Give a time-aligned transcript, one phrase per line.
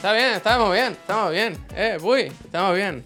[0.00, 1.58] Está bien, estamos bien, estamos bien.
[1.76, 3.04] Eh, uy, estamos bien.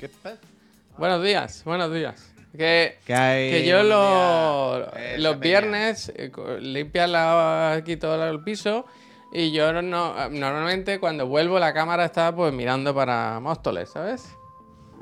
[0.97, 2.33] Buenos días, buenos días.
[2.57, 3.51] Que, ¿Qué hay?
[3.51, 5.19] que yo lo- días.
[5.19, 6.31] los viernes eh,
[6.61, 8.87] limpia la, aquí todo el piso
[9.33, 14.29] y yo no, no- normalmente cuando vuelvo la cámara está pues mirando para Móstoles, ¿sabes?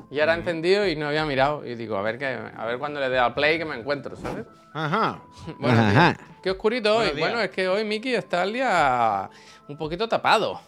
[0.09, 2.79] Y ahora he encendido y no había mirado y digo, a ver, que, a ver
[2.79, 4.47] cuando le dé al play que me encuentro, ¿sabes?
[4.73, 5.19] Ajá.
[5.59, 6.17] Buenos Ajá.
[6.41, 6.95] Qué oscurito hoy.
[7.09, 7.29] Buenos días.
[7.29, 9.29] Bueno, es que hoy Miki está al día
[9.67, 10.59] un poquito tapado.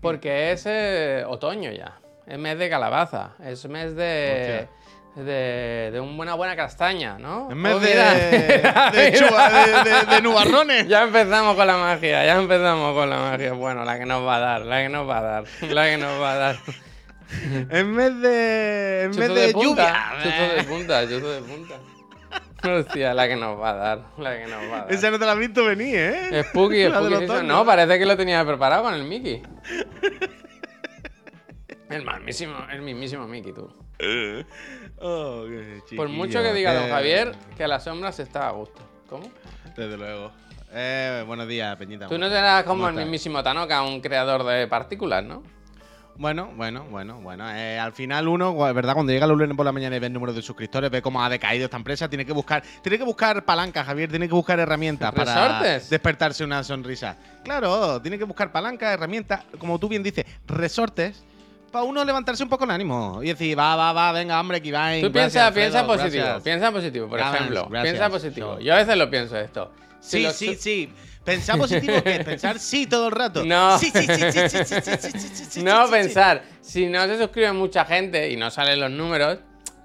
[0.00, 1.98] Porque es eh, otoño ya.
[2.26, 3.30] Es mes de calabaza.
[3.44, 4.68] Es mes de.
[5.16, 7.50] De, de una buena castaña, ¿no?
[7.50, 10.86] En vez Oh, de, de, chuba- de, nubarrones.
[10.88, 13.54] Ya empezamos con la magia, ya empezamos con la magia.
[13.54, 15.96] Bueno, la que nos va a dar, la que nos va a dar, la que
[15.96, 16.56] nos va a dar.
[17.70, 20.04] En vez de, en vez de, punta, lluvia.
[20.22, 21.74] chuzo de punta, chuzo de punta.
[23.14, 24.92] La que nos va a dar, la que nos va a dar.
[24.92, 26.44] Esa no te la has visto venir, ¿eh?
[26.44, 27.42] Spooky, Spooky.
[27.44, 29.42] No, parece que lo tenía preparado con el Mickey.
[31.88, 33.70] El mismísimo, el mismísimo Mickey, tú.
[34.98, 38.48] Oh, qué Por mucho que diga don Eh, Javier que a la sombra se está
[38.48, 38.80] a gusto.
[39.08, 39.30] ¿Cómo?
[39.76, 40.32] Desde luego.
[40.72, 42.08] Eh, buenos días, Peñita.
[42.08, 45.42] Tú no serás como ¿Cómo el mismísimo Tanoka, un creador de partículas, ¿no?
[46.18, 47.44] Bueno, bueno, bueno, bueno.
[47.54, 48.94] Eh, al final uno, ¿verdad?
[48.94, 51.22] Cuando llega los lunes por la mañana y ve el número de suscriptores, ve cómo
[51.22, 54.58] ha decaído esta empresa, tiene que buscar, tiene que buscar palancas, Javier, tiene que buscar
[54.58, 55.90] herramientas para ¿Resortes?
[55.90, 57.16] despertarse una sonrisa.
[57.44, 61.22] Claro, tiene que buscar palancas, herramientas, como tú bien dices, resortes,
[61.70, 64.72] para uno levantarse un poco el ánimo y decir, va, va, va, venga, hombre, que
[64.72, 64.92] va.
[65.00, 67.66] Tú piensa, piensa positivo, piensa positivo, por ejemplo.
[67.68, 67.92] gracias.
[67.92, 68.58] Piensa positivo.
[68.60, 69.70] Yo a veces lo pienso esto.
[70.00, 70.92] Si Sí, sí, sí.
[71.26, 72.24] Pensar positivo, ¿qué es?
[72.24, 73.44] Pensar sí todo el rato.
[73.44, 73.78] No.
[73.78, 76.86] Sí, sí, sí, sí, sí, sí, sí, sí, sí, sí, sí, No sí, pensar, si
[76.86, 79.38] no se suscribe mucha gente y no salen los números,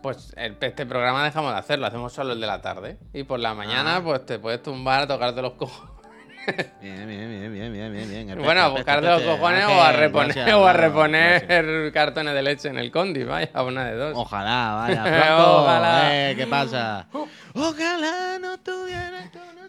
[0.04, 2.98] pues el- este programa dejamos de hacerlo, hacemos solo el de la tarde.
[3.14, 4.02] Y por la mañana, Ah.
[4.04, 5.92] pues te puedes tumbar a tocarte los cojones.
[6.82, 8.40] Bien, bien, bien, bien, bien, bien, bien.
[8.44, 12.80] Bueno, a buscarte los cojones o a reponer, o a reponer cartones de leche en
[12.80, 14.14] el condi, vaya, una de dos.
[14.16, 15.04] Ojalá, vaya.
[15.04, 16.10] Franco, Ojalá.
[16.32, 17.08] Eh, ¿Qué pasa?
[17.54, 19.61] Ojalá no nunca.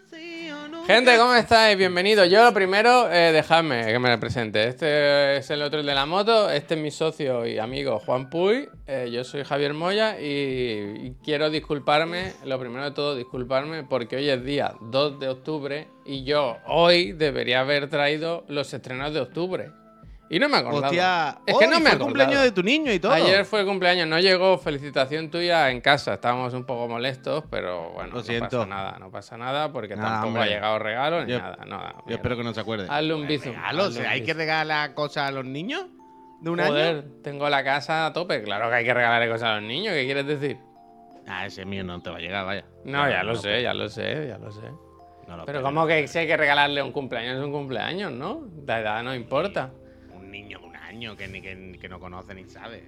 [0.86, 1.78] Gente, ¿cómo estáis?
[1.78, 2.28] Bienvenidos.
[2.28, 4.66] Yo lo primero, eh, dejadme que me presente.
[4.66, 8.28] Este es el otro el de la moto, este es mi socio y amigo Juan
[8.28, 13.84] Puy, eh, yo soy Javier Moya y, y quiero disculparme, lo primero de todo, disculparme
[13.84, 19.14] porque hoy es día 2 de octubre y yo hoy debería haber traído los estrenos
[19.14, 19.81] de octubre.
[20.32, 20.86] Y no me he acordado.
[20.86, 23.12] Hostia, es que no me fue el cumpleaños de tu niño y todo.
[23.12, 27.90] Ayer fue el cumpleaños, no llegó felicitación tuya en casa, estábamos un poco molestos, pero
[27.90, 28.60] bueno, Lo no siento.
[28.60, 30.42] pasa nada, no pasa nada porque Nada, tampoco hombre.
[30.44, 31.94] ha llegado regalo ni Yo- nada, nada.
[32.06, 32.86] Yo espero que no se acuerde.
[32.88, 35.84] Hazle un hazle un ¿Hay que regalar cosas a los niños?
[36.40, 36.70] ¿De un año?
[36.70, 39.92] Joder, tengo la casa a tope, claro que hay que regalarle cosas a los niños,
[39.92, 40.56] ¿qué quieres decir?
[41.28, 42.64] Ah, ese mío no te va a llegar, vaya.
[42.86, 44.62] No, ya lo sé, ya lo sé, ya lo sé.
[45.28, 48.46] no lo Pero como que si hay que regalarle un cumpleaños, es un cumpleaños, ¿no?
[48.66, 49.70] La edad no importa.
[50.32, 52.82] Niño de un año que, ni, que, que no conoce ni sabe.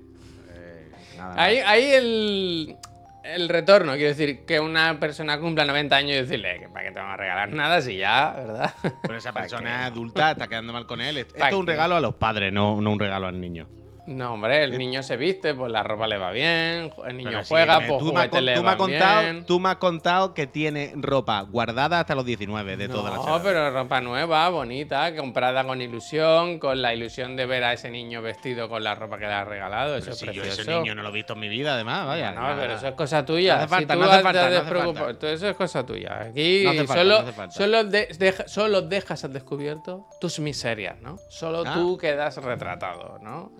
[0.52, 2.76] Eh, nada, Ahí, ahí el,
[3.22, 6.92] el retorno, quiero decir, que una persona cumpla 90 años y decirle que para qué
[6.92, 8.74] te van a regalar nada si ya, ¿verdad?
[9.02, 11.18] Pero esa ¿Para persona adulta está quedando mal con él.
[11.18, 13.68] Esto ¿Para es un regalo a los padres, no, no un regalo al niño.
[14.06, 17.42] No, hombre, el niño se viste, pues la ropa le va bien, el niño Pero
[17.44, 19.44] sí, juega, me- pues tú me juguete con- le tú me va has contado, bien.
[19.46, 23.42] Tú me has contado que tiene ropa guardada hasta los 19 de todas las No,
[23.42, 28.20] pero ropa nueva, bonita, comprada con ilusión, con la ilusión de ver a ese niño
[28.20, 29.96] vestido con la ropa que le has regalado.
[29.96, 30.60] Eso es si yo precioso.
[30.60, 32.32] ese niño no lo he visto en mi vida, además, vaya.
[32.32, 33.54] No, pero eso es cosa tuya.
[33.56, 34.56] No hace falta, si no tú hace has falta, no
[34.90, 35.30] hace falta.
[35.32, 36.20] eso es cosa tuya.
[36.24, 40.38] Aquí No hace falta, solo, no hace solo, de- deja- solo dejas al descubierto tus
[40.40, 41.16] miserias, ¿no?
[41.30, 41.72] Solo Ah.
[41.72, 43.50] tú quedas retratado, ¿no?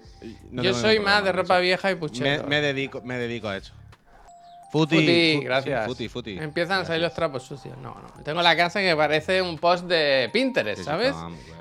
[0.51, 2.47] No Yo soy más de ropa vieja y puchero.
[2.47, 3.73] me dedico, me dedico a eso.
[4.73, 5.87] Futi, Futi, fu- gracias.
[5.87, 6.37] futi, futi.
[6.37, 7.79] Empiezan a salir los trapos sucios.
[7.79, 8.25] No, no.
[8.25, 11.15] Tengo la casa que parece un post de Pinterest, ¿sabes?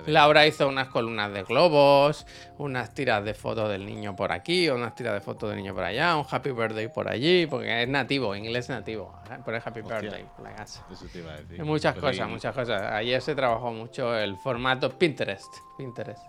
[0.07, 2.25] Laura hizo unas columnas de globos,
[2.57, 5.83] unas tiras de fotos del niño por aquí, unas tiras de fotos del niño por
[5.83, 9.15] allá, un happy birthday por allí, porque es nativo, inglés nativo.
[9.29, 9.37] ¿eh?
[9.45, 9.99] Por el happy Hostia.
[9.99, 10.83] birthday por la casa.
[10.91, 11.61] Eso te iba a decir.
[11.61, 12.81] Hay muchas Pero cosas, y- muchas cosas.
[12.93, 15.53] Ayer se trabajó mucho el formato Pinterest.
[15.77, 16.23] Pinterest.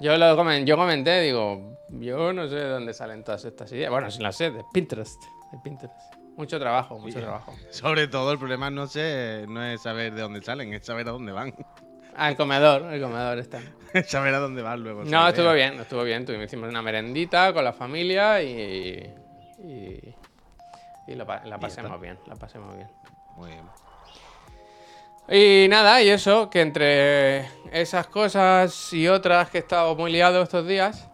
[0.00, 3.90] Yo lo comen- yo comenté, digo, yo no sé de dónde salen todas estas ideas.
[3.90, 5.24] Bueno, sí las sé, de Pinterest.
[5.50, 6.14] De Pinterest.
[6.36, 7.52] Mucho trabajo, mucho trabajo.
[7.70, 11.10] Sobre todo, el problema no, sé, no es saber de dónde salen, es saber a
[11.12, 11.52] dónde van.
[12.14, 13.60] Ah, el comedor, el comedor está.
[13.94, 15.02] Es saber a dónde van luego.
[15.04, 16.24] No, estuvo bien, estuvo bien.
[16.26, 19.14] Tuvimos, hicimos una merendita con la familia y.
[19.64, 22.88] y, pa- la pasemos bien, la pasemos bien.
[23.34, 23.64] Muy bien.
[25.30, 30.42] Y nada, y eso, que entre esas cosas y otras que he estado muy liado
[30.42, 31.06] estos días,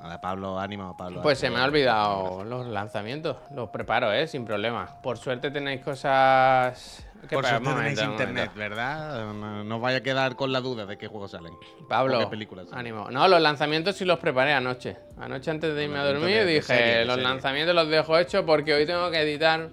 [0.00, 1.22] A ver, Pablo, ánimo, Pablo.
[1.22, 3.36] Pues se me ha olvidado los lanzamientos.
[3.54, 4.26] Los preparo, ¿eh?
[4.26, 5.00] Sin problema.
[5.02, 7.06] Por suerte tenéis cosas...
[7.28, 8.50] ¿Qué Por suerte tenéis momento, internet.
[8.56, 9.32] ¿verdad?
[9.32, 11.54] No, no os vaya a quedar con la duda de qué juegos salen.
[11.88, 12.80] Pablo, ¿O qué películas salen.
[12.80, 13.10] ánimo.
[13.12, 14.96] No, los lanzamientos sí los preparé anoche.
[15.20, 17.28] Anoche antes de irme a dormir dije, serie, los serie.
[17.30, 19.68] lanzamientos los dejo hechos porque hoy tengo que editar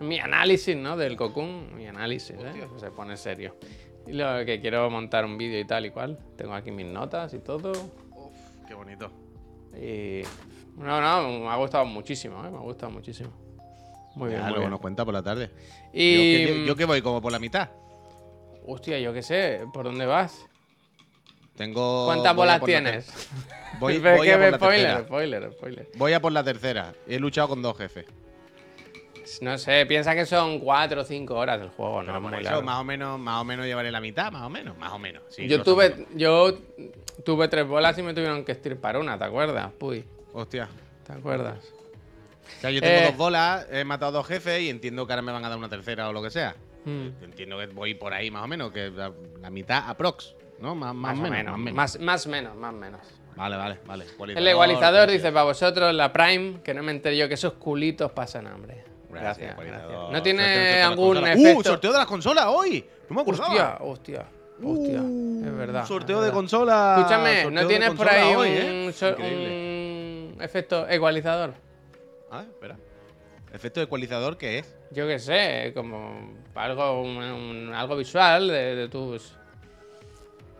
[0.00, 0.96] mi análisis, ¿no?
[0.96, 2.68] Del Cocoon, mi análisis, ¿eh?
[2.76, 3.56] Se pone serio.
[4.06, 6.18] Y lo que quiero montar un vídeo y tal y cual.
[6.36, 7.70] Tengo aquí mis notas y todo.
[7.70, 8.34] Uf,
[8.66, 9.10] qué bonito.
[9.76, 10.22] Y...
[10.76, 12.50] No, no, me ha gustado muchísimo, ¿eh?
[12.50, 13.30] Me ha gustado muchísimo.
[14.14, 14.70] Muy bien, muy luego bien.
[14.70, 15.50] nos cuenta por la tarde.
[15.92, 16.42] Y...
[16.42, 17.68] Yo, que, yo que voy como por la mitad.
[18.66, 20.46] Hostia, yo qué sé, ¿por dónde vas?
[21.56, 22.06] Tengo.
[22.06, 23.28] ¿Cuántas bolas por tienes?
[23.78, 25.04] Voy, a por la spoiler, tercera.
[25.04, 25.88] spoiler, spoiler.
[25.96, 26.94] Voy a por la tercera.
[27.06, 28.06] He luchado con dos jefes.
[29.42, 32.80] No sé, piensa que son 4 o 5 horas del juego, no muy eso, más
[32.80, 35.22] o menos, más o menos llevaré la mitad, más o menos, más o menos.
[35.28, 36.58] Sí, Yo tuve, yo
[37.24, 39.70] tuve tres bolas y me tuvieron que estirpar una, ¿te acuerdas?
[39.78, 40.68] Puy, Hostia.
[41.06, 41.58] ¿te acuerdas?
[42.58, 43.04] O sea, yo tengo Eh.
[43.06, 45.68] dos bolas, he matado dos jefes y entiendo que ahora me van a dar una
[45.68, 46.54] tercera o lo que sea.
[46.84, 50.74] Mm, Entiendo que voy por ahí más o menos, que la, la mitad aprox, ¿no?
[50.74, 51.74] Más, Más, menos, menos, más menos.
[51.76, 53.00] más, más menos, más menos.
[53.36, 54.04] Vale, vale, vale.
[54.36, 58.10] El igualizador dice para vosotros, la Prime, que no me enteré yo que esos culitos
[58.12, 58.84] pasan hambre.
[59.10, 59.82] Gracias, Gracias.
[59.90, 61.36] ¿No Sorteo tiene las algún consolas.
[61.36, 61.58] efecto?
[61.58, 61.62] ¡Uh!
[61.64, 62.84] Sorteo de las consolas hoy.
[63.08, 63.48] No me acordaba.
[63.48, 64.26] Hostia, hostia,
[64.62, 65.00] hostia.
[65.02, 65.86] Uh, es verdad.
[65.86, 66.96] Sorteo es de consola.
[66.98, 70.34] Escúchame, sorteo ¿no tienes por ahí hoy, un, ¿eh?
[70.36, 71.54] un efecto ecualizador?
[72.30, 72.76] Ah, espera.
[73.52, 74.74] ¿Efecto ecualizador qué es?
[74.92, 79.34] Yo qué sé, como algo, un- un- algo visual de, de tus...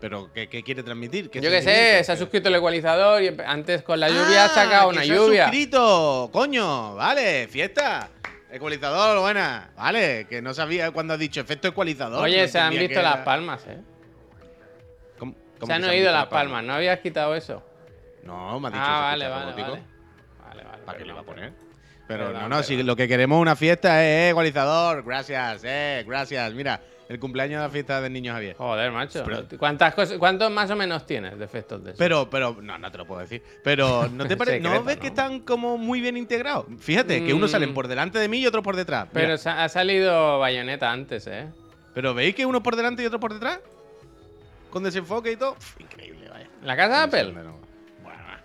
[0.01, 1.29] ¿Pero qué, qué quiere transmitir?
[1.31, 4.47] ¿Qué Yo qué sé, se ha suscrito el ecualizador y antes con la lluvia ha
[4.47, 5.43] Ah, sacado que una se ha lluvia.
[5.45, 6.31] suscrito!
[6.33, 6.95] ¡Coño!
[6.97, 8.09] Vale, fiesta.
[8.53, 9.71] Ecualizador, buena.
[9.77, 12.23] Vale, que no sabía cuando has dicho efecto ecualizador.
[12.25, 13.79] Oye, no se han visto las era- palmas, ¿eh?
[15.19, 17.63] ¿Cómo- cómo Se han oído las palmas, ¿no habías quitado eso?
[18.25, 19.83] No, me ha dicho Ah, vale, vale, vale.
[20.49, 20.83] Vale, vale.
[20.85, 21.53] ¿Para qué le iba a poner?
[22.09, 25.05] Pero no, no, si lo que queremos es una fiesta, eh, eh, ecualizador.
[25.05, 26.53] Gracias, eh, gracias.
[26.53, 26.81] Mira,
[27.11, 28.55] el cumpleaños de la fiesta del niño Javier.
[28.57, 29.25] Joder, macho.
[29.27, 31.99] Pero- ¿Cuántas cosas, ¿Cuántos más o menos tienes de efectos de eso?
[31.99, 33.43] Pero, pero, no, no te lo puedo decir.
[33.65, 34.61] Pero, ¿no te parece?
[34.61, 35.01] ¿No ves ¿no?
[35.03, 36.67] que están como muy bien integrados?
[36.79, 37.53] Fíjate, que unos Mm.
[37.53, 39.09] salen por delante de mí y otros por detrás.
[39.13, 41.49] Mira, Pero sa- ha salido bayoneta antes, ¿eh?
[41.95, 43.59] Pero ¿veis que uno por delante y otro por detrás?
[44.71, 45.57] Con desenfoque y todo.
[45.81, 46.47] Increíble, vaya.
[46.63, 47.33] ¿La casa de Apple?
[47.33, 47.57] Bueno,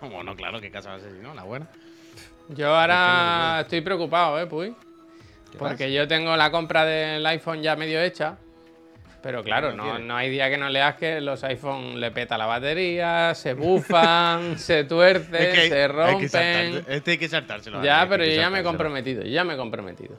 [0.12, 1.68] bueno, claro, que casa va a ser si no, la buena.
[2.48, 4.74] Yo ahora estoy preocupado, ¿eh, Puy?
[5.52, 5.88] ¿Qué Porque pasa?
[5.88, 8.38] yo tengo la compra del iPhone ya medio hecha.
[9.26, 12.46] Pero claro, no no, hay día que no leas que los iPhone le peta la
[12.46, 16.28] batería, se bufan, se tuercen, Es que hay- se hay que rompen.
[16.28, 17.82] saltar- este hay que saltárselo.
[17.84, 20.16] ya, hay pero yo ya me he comprometido, ya me he comprometido.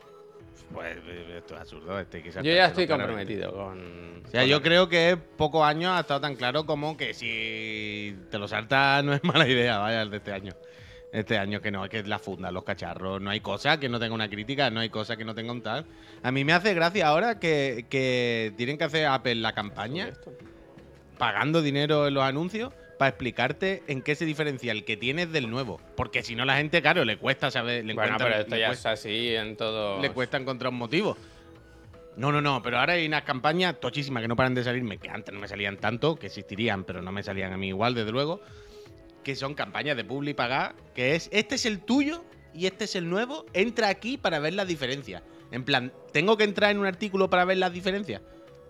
[0.74, 4.24] Pues eh, esto es absurdo, este hay que Yo ya estoy comprometido con.
[4.28, 8.38] O sea, yo creo que pocos años ha estado tan claro como que si te
[8.38, 10.52] lo saltas no es mala idea, vaya, el de este año.
[11.12, 13.88] Este año que no, es que es la funda, los cacharros, no hay cosa que
[13.88, 15.86] no tenga una crítica, no hay cosa que no tenga un tal.
[16.22, 20.12] A mí me hace gracia ahora que, que tienen que hacer Apple la campaña
[21.18, 25.50] pagando dinero en los anuncios para explicarte en qué se diferencia el que tienes del
[25.50, 25.80] nuevo.
[25.96, 27.86] Porque si no, la gente, claro, le cuesta saber.
[27.86, 30.02] Le Bueno, pero esto ya cuesta- es así en todo.
[30.02, 31.16] le cuesta encontrar un motivo.
[32.18, 35.10] No, no, no, pero ahora hay unas campañas tochísimas que no paran de salirme, que
[35.10, 38.12] antes no me salían tanto, que existirían, pero no me salían a mí igual, desde
[38.12, 38.42] luego,
[39.28, 42.96] que son campañas de publi pagar, que es, este es el tuyo y este es
[42.96, 45.22] el nuevo, entra aquí para ver las diferencias.
[45.52, 48.22] En plan, ¿tengo que entrar en un artículo para ver las diferencias?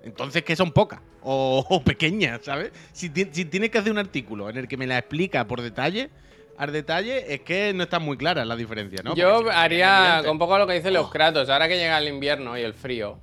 [0.04, 2.72] Entonces, que son pocas o, o pequeñas, ¿sabes?
[2.92, 6.10] Si, si tienes que hacer un artículo en el que me la explica por detalle,
[6.58, 9.14] al detalle, es que no están muy claras las diferencias, ¿no?
[9.14, 11.02] Si Yo haría, con poco lo que dicen Oh.
[11.02, 13.20] los Kratos, ahora que llega el invierno y el frío,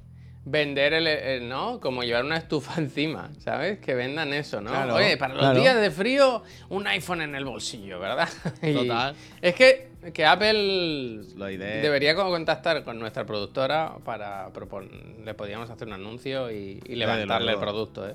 [0.46, 1.80] vender el, el- ¿no?
[1.80, 3.78] Como llevar una estufa encima, ¿sabes?
[3.78, 4.70] Que vendan eso, ¿no?
[4.70, 5.58] Claro, Oye, para los claro.
[5.60, 8.28] días de frío, un iPhone en el bolsillo, ¿verdad?
[8.62, 9.14] Y Total.
[9.40, 14.90] Es que, que Apple Lo idea- debería co- contactar con nuestra productora para proponer,
[15.24, 18.14] le podríamos hacer un anuncio y, y levantarle el producto, ¿eh?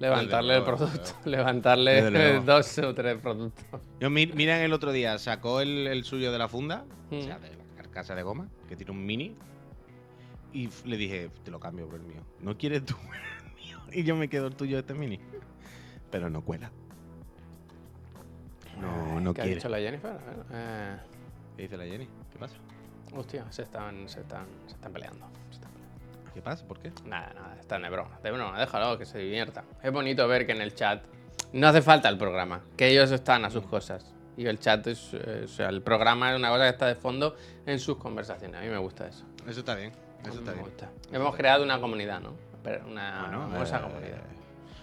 [0.00, 3.64] Levantarle el producto, levantarle dos o tres productos.
[4.00, 7.22] Yo, mi- miren el otro día, sacó el, el suyo de la funda, o Mm.
[7.22, 9.34] sea, de la carcasa de goma, que tiene un mini.
[10.52, 12.22] Y le dije, te lo cambio por el mío.
[12.40, 12.96] ¿No quieres tú
[13.46, 13.78] el mío?
[13.92, 15.20] Y yo me quedo el tuyo de este mini.
[16.10, 16.70] Pero no cuela.
[18.80, 19.56] No, no ¿Qué ha quiere.
[19.56, 20.16] dicho la Jennifer?
[20.52, 20.96] Eh,
[21.56, 22.06] ¿Qué dice la Jenny?
[22.32, 22.54] ¿Qué pasa?
[23.16, 25.26] hostia, se están, se están, se están peleando.
[25.48, 26.32] se están peleando.
[26.34, 26.66] ¿Qué pasa?
[26.66, 26.92] ¿Por qué?
[27.06, 28.18] Nada, nada, están de broma.
[28.22, 29.64] De broma, déjalo, que se divierta.
[29.82, 31.02] Es bonito ver que en el chat
[31.52, 34.14] no hace falta el programa, que ellos están a sus cosas.
[34.36, 36.94] Y el chat es, eh, o sea, el programa es una cosa que está de
[36.94, 37.34] fondo
[37.66, 38.60] en sus conversaciones.
[38.60, 39.24] A mí me gusta eso.
[39.48, 39.90] Eso está bien.
[40.26, 40.66] Eso está bien.
[41.12, 42.34] Hemos creado una comunidad, ¿no?
[42.86, 44.18] Una Bueno, hermosa eh, comunidad.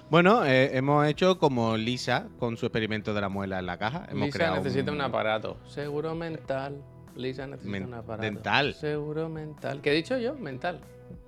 [0.09, 4.05] Bueno, eh, hemos hecho como Lisa con su experimento de la muela en la caja.
[4.09, 4.97] Hemos Lisa creado necesita un...
[4.97, 5.57] un aparato.
[5.67, 6.81] Seguro mental.
[7.15, 8.21] Lisa necesita Men- un aparato.
[8.23, 8.73] dental.
[8.73, 9.81] Seguro mental.
[9.81, 10.35] ¿Qué he dicho yo?
[10.35, 10.79] Mental.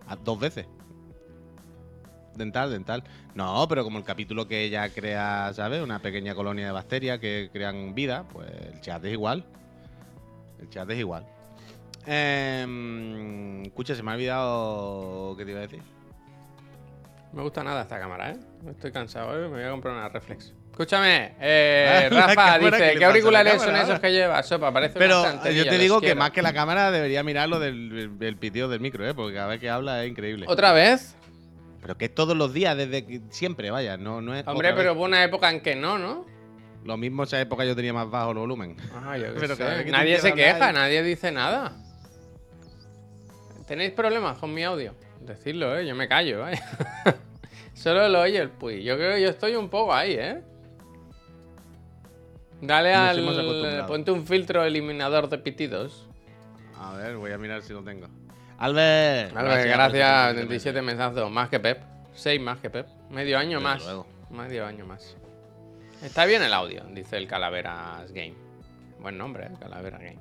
[0.08, 0.66] a- dos veces.
[2.36, 3.04] Dental, dental.
[3.34, 5.82] No, pero como el capítulo que ella crea, ¿sabes?
[5.82, 9.44] Una pequeña colonia de bacterias que crean vida, pues el chat es igual.
[10.60, 11.26] El chat es igual.
[12.10, 15.82] Em, escucha, se me ha olvidado qué te iba a decir.
[17.32, 18.38] No me gusta nada esta cámara, ¿eh?
[18.70, 19.50] Estoy cansado, ¿eh?
[19.50, 20.54] Me voy a comprar una reflex.
[20.72, 24.00] Escúchame, eh, La Rafa cámara, ¿qué dice, ¿qué auriculares son esos ahora?
[24.00, 24.48] que llevas?
[24.48, 27.60] Sopa, parece Pero una yo te digo que más que la cámara debería mirar lo
[27.60, 29.14] del, del pitido del micro, ¿eh?
[29.14, 30.46] Porque cada vez que habla es increíble.
[30.48, 31.18] ¿Otra vez?
[31.82, 34.48] Pero que es todos los días, desde que siempre, vaya, no, no es.
[34.48, 34.98] Hombre, pero vez.
[34.98, 36.26] hubo una época en que no, ¿no?
[36.86, 38.78] Lo mismo esa época yo tenía más bajo el volumen.
[38.96, 39.86] Ah, yo qué Pero sé.
[39.92, 41.76] Nadie se queja, nadie dice nada.
[43.68, 44.96] ¿Tenéis problemas con mi audio?
[45.20, 45.86] Decidlo, ¿eh?
[45.86, 46.58] Yo me callo, ¿eh?
[47.74, 48.82] Solo lo oye el Puy.
[48.84, 50.42] Yo creo que yo estoy un poco ahí, ¿eh?
[52.62, 53.86] Dale Nos al...
[53.86, 56.08] Ponte un filtro eliminador de pitidos.
[56.80, 58.08] A ver, voy a mirar si lo tengo.
[58.58, 59.36] Albert.
[59.36, 60.28] Albert, por gracias.
[60.30, 61.30] este 27 mesazos.
[61.30, 61.82] Más que Pep.
[62.14, 62.88] 6 más que Pep.
[63.12, 63.84] Medio año Desde más.
[63.84, 64.08] luego.
[64.32, 65.16] Medio año más.
[66.02, 68.36] Está bien el audio, dice el Calaveras Game.
[69.00, 69.52] Buen nombre, ¿eh?
[69.60, 70.20] Calaveras Game.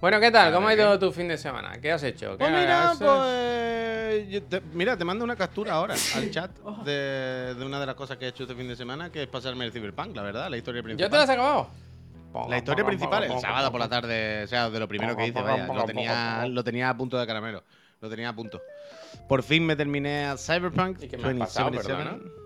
[0.00, 0.52] Bueno, ¿qué tal?
[0.52, 1.78] ¿Cómo ha ido tu fin de semana?
[1.78, 2.32] ¿Qué has hecho?
[2.32, 4.48] ¿Qué Pues mira, pues.
[4.48, 6.50] te, mira, te mando una captura ahora al chat
[6.84, 9.28] de, de una de las cosas que he hecho este fin de semana, que es
[9.28, 11.06] pasarme el Cyberpunk, la verdad, la historia principal.
[11.06, 11.68] ¿Ya te lo has acabado?
[12.48, 15.42] La historia principal, el sábado por la tarde, o sea, de lo primero que hice,
[15.42, 17.62] vaya, lo tenía, lo tenía a punto de caramelo,
[18.00, 18.62] lo tenía a punto.
[19.28, 22.40] Por fin me terminé a Cyberpunk ¿Y qué me has pasado, 2077.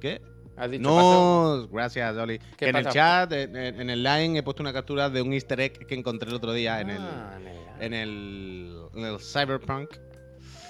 [0.00, 0.31] ¿Qué?
[0.56, 0.82] ¿Has dicho?
[0.82, 2.38] No, gracias, Oli.
[2.38, 3.56] ¿Qué Que en el chat, en,
[3.90, 6.80] el line, he puesto una captura de un easter egg que encontré el otro día
[6.80, 9.88] en el, Ah, en el- en el, en el Cyberpunk.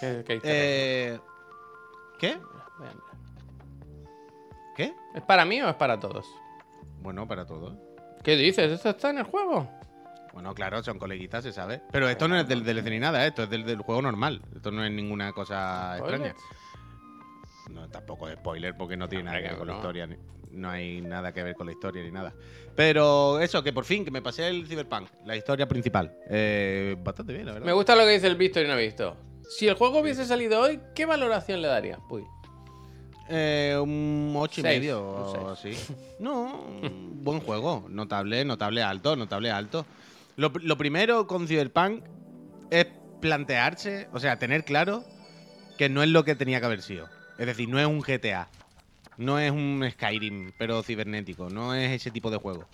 [0.01, 1.21] ¿Qué- qué- qué- Eh,
[2.19, 2.39] ¿Qué?
[4.77, 4.95] ¿Qué?
[5.15, 6.27] ¿Es para mí o es para todos?
[7.01, 7.75] Bueno, para todos.
[8.23, 8.71] ¿Qué dices?
[8.73, 9.69] ¿Esto está en el juego?
[10.33, 11.83] Bueno, claro, son coleguitas, se sabe.
[11.91, 13.29] Pero esto no es del DLC ni nada, ¿eh?
[13.29, 14.41] esto es del, del juego normal.
[14.55, 16.35] Esto no es ninguna cosa extraña.
[17.71, 20.07] No, tampoco es spoiler porque no tiene nada que ver con la historia.
[20.07, 20.17] ni-
[20.53, 22.35] no hay nada que ver con la historia ni nada.
[22.77, 26.15] Pero eso, que por fin, que me pasé el Cyberpunk, la historia principal.
[26.29, 27.67] Eh, bastante bien, la verdad.
[27.67, 29.17] Me gusta lo que dice el visto y no visto.
[29.49, 31.99] Si el juego hubiese salido hoy, ¿qué valoración le darías?
[32.11, 32.25] Uy.
[33.31, 35.73] Eh, un 8 y medio o así.
[36.19, 36.67] No,
[37.15, 37.87] buen juego.
[37.89, 39.87] Notable, notable alto, notable alto.
[40.37, 42.05] Lo, lo primero con Cyberpunk
[42.71, 42.87] es
[43.21, 45.05] plantearse, o sea, tener claro
[45.79, 47.09] que no es lo que tenía que haber sido.
[47.43, 48.47] Es decir, no es un GTA.
[49.17, 51.51] No es un Skyrim, pero cibernético.
[51.51, 52.69] No es ese tipo de juego.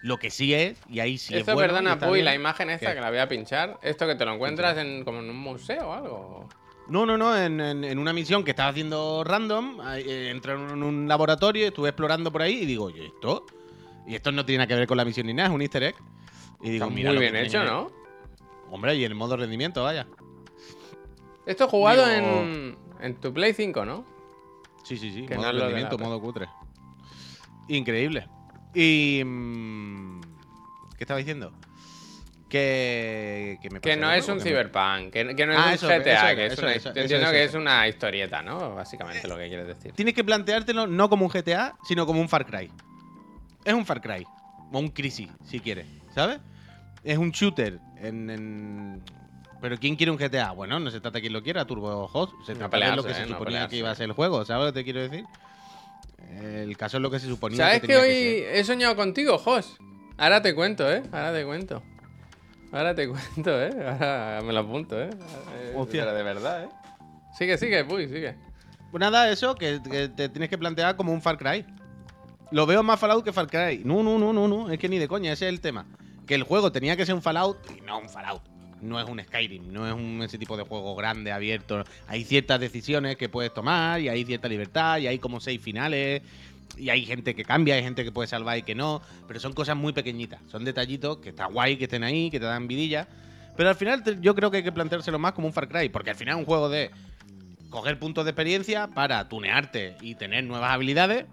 [0.00, 2.90] Lo que sí es, y ahí sí Esto es bueno, perdona, Puy, la imagen esta
[2.90, 2.94] ¿Qué?
[2.94, 3.80] que la voy a pinchar.
[3.82, 6.48] Esto que te lo encuentras en, como en un museo o algo.
[6.86, 10.84] No, no, no, en, en- en una misión que estaba haciendo random, eh, entré en
[10.84, 13.44] un, laboratorio, estuve explorando por ahí y digo, oye, ¿esto?
[14.06, 15.82] Y esto no tiene nada que ver con la misión ni nada, es un easter
[15.82, 15.96] egg.
[16.62, 17.64] Y digo, Está mira muy bien hecho.
[17.64, 17.90] ¿no?
[18.70, 20.06] Hombre, y en el modo rendimiento, vaya.
[21.44, 24.04] Esto jugado Digo- en, en tu Play 5, ¿no?
[24.82, 26.48] Sí, sí, sí, Que modo no rendimiento, modo cutre.
[27.68, 28.26] Increíble.
[28.74, 29.22] Y...
[29.24, 30.20] mm,
[30.96, 31.52] ¿Qué estaba diciendo?
[32.48, 35.66] Que, que me Que pasé no es un que Cyberpunk, que, que no es Ah,
[35.68, 38.74] un eso, GTA, eso que es eso una, entiendo que es una historieta, ¿no?
[38.76, 39.92] Básicamente lo que quieres decir.
[39.92, 42.70] Tienes que planteártelo no como un GTA, sino como un Far Cry.
[43.64, 44.26] Es un Far Cry.
[44.70, 45.86] O un Crisis, si quieres.
[46.14, 46.38] ¿Sabes?
[47.02, 47.80] Es un shooter.
[47.96, 49.02] En, en-
[49.60, 50.52] Pero ¿quién quiere un GTA?
[50.52, 52.34] Bueno, no se trata de quien lo quiera, Turbo Host.
[52.44, 54.12] Se No trata de lo que se eh, no suponía que iba a ser el
[54.12, 54.44] juego.
[54.44, 55.24] ¿Sabes lo que te quiero decir?
[56.40, 58.56] El caso es lo que se suponía ¿Sabes que hoy que ser.
[58.56, 59.76] he soñado contigo, Jos?
[60.18, 61.02] Ahora te cuento, ¿eh?
[61.12, 61.82] Ahora te cuento.
[62.72, 63.70] Ahora te cuento, ¿eh?
[63.86, 65.10] Ahora me lo apunto, ¿eh?
[65.10, 66.04] Eh, Hostia.
[66.04, 66.68] Pero de verdad, ¿eh?
[67.38, 68.34] Sigue, sigue, Puy, sigue.
[68.90, 71.64] Pues nada, eso, que, que te tienes que plantear como un Far Cry.
[72.50, 73.82] Lo veo más Fallout que Far Cry.
[73.84, 74.70] No, no, no, no, no.
[74.70, 75.86] Es que ni de coña, ese es el tema.
[76.26, 78.42] Que el juego tenía que ser un Fallout y no un Fallout.
[78.82, 81.84] No es un Skyrim, no es un, ese tipo de juego grande, abierto.
[82.08, 86.22] Hay ciertas decisiones que puedes tomar y hay cierta libertad y hay como seis finales.
[86.76, 89.00] Y hay gente que cambia, hay gente que puede salvar y que no.
[89.26, 90.40] Pero son cosas muy pequeñitas.
[90.48, 93.08] Son detallitos que está guay que estén ahí, que te dan vidilla.
[93.56, 95.88] Pero al final yo creo que hay que planteárselo más como un Far Cry.
[95.88, 96.90] Porque al final es un juego de
[97.70, 101.26] coger puntos de experiencia para tunearte y tener nuevas habilidades,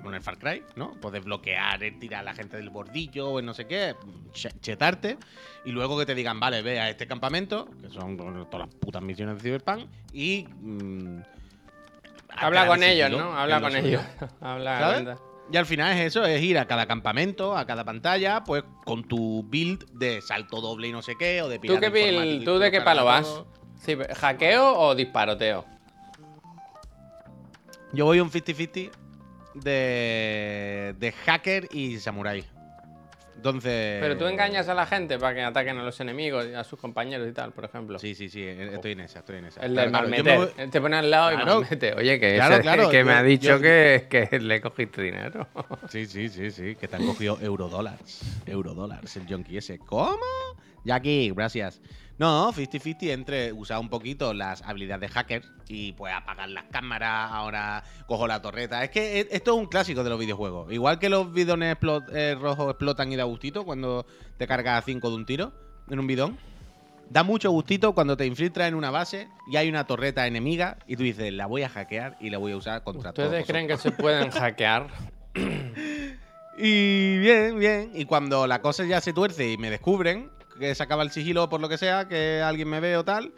[0.00, 0.92] como en el Far Cry, ¿no?
[1.00, 3.94] Puedes bloquear, eh, tirar a la gente del bordillo o en no sé qué,
[4.32, 5.16] che- chetarte,
[5.64, 9.02] y luego que te digan, vale, ve a este campamento, que son todas las putas
[9.02, 10.46] misiones de Cyberpunk, y.
[10.60, 11.22] mm,
[12.36, 13.36] Habla con ellos, ¿no?
[13.36, 14.02] Habla con ellos.
[14.40, 15.16] Habla.
[15.52, 19.02] Y al final es eso, es ir a cada campamento, a cada pantalla, pues con
[19.02, 21.90] tu build de salto doble y no sé qué, o de ¿Tú, qué
[22.44, 23.42] ¿Tú de qué palo vas?
[23.80, 25.64] Sí, ¿Hackeo o disparoteo?
[27.92, 28.90] Yo voy un 50-50
[29.54, 32.44] de, de hacker y samurai.
[33.36, 33.98] Entonces.
[34.02, 36.78] Pero tú engañas a la gente para que ataquen a los enemigos y a sus
[36.78, 37.98] compañeros y tal, por ejemplo.
[37.98, 39.62] Sí, sí, sí, eh, estoy en esa, estoy en esa.
[39.62, 41.52] El del claro, voy- te pone al lado Claro.
[41.58, 41.94] y malmete.
[41.94, 45.48] Oye, que, Claro, ese- que me ha dicho yo- que, que le cogiste dinero.
[45.88, 48.20] Sí, sí, sí, sí, que te han cogido eurodólares.
[48.44, 49.78] Eurodólares, el junkie ese.
[49.78, 50.18] ¿Cómo?
[50.84, 51.80] Jackie, gracias.
[52.20, 57.30] No, 50-50 entre usar un poquito las habilidades de hacker y pues apagar las cámaras,
[57.32, 58.84] ahora cojo la torreta.
[58.84, 60.70] Es que e- esto es un clásico de los videojuegos.
[60.70, 61.78] Igual que los bidones
[62.12, 64.04] eh, rojos explotan y da gustito cuando
[64.36, 65.54] te cargas a 5 de un tiro
[65.88, 66.36] en un bidón.
[67.08, 70.96] Da mucho gustito cuando te infiltras en una base y hay una torreta enemiga y
[70.96, 73.28] tú dices, la voy a hackear y la voy a usar contra todos.
[73.28, 74.88] ¿Ustedes creen que se pueden hackear?
[76.58, 77.92] Y bien, bien.
[77.94, 81.48] Y cuando la cosa ya se tuerce y me descubren que se acaba el sigilo
[81.48, 83.32] por lo que sea, que alguien me ve o tal.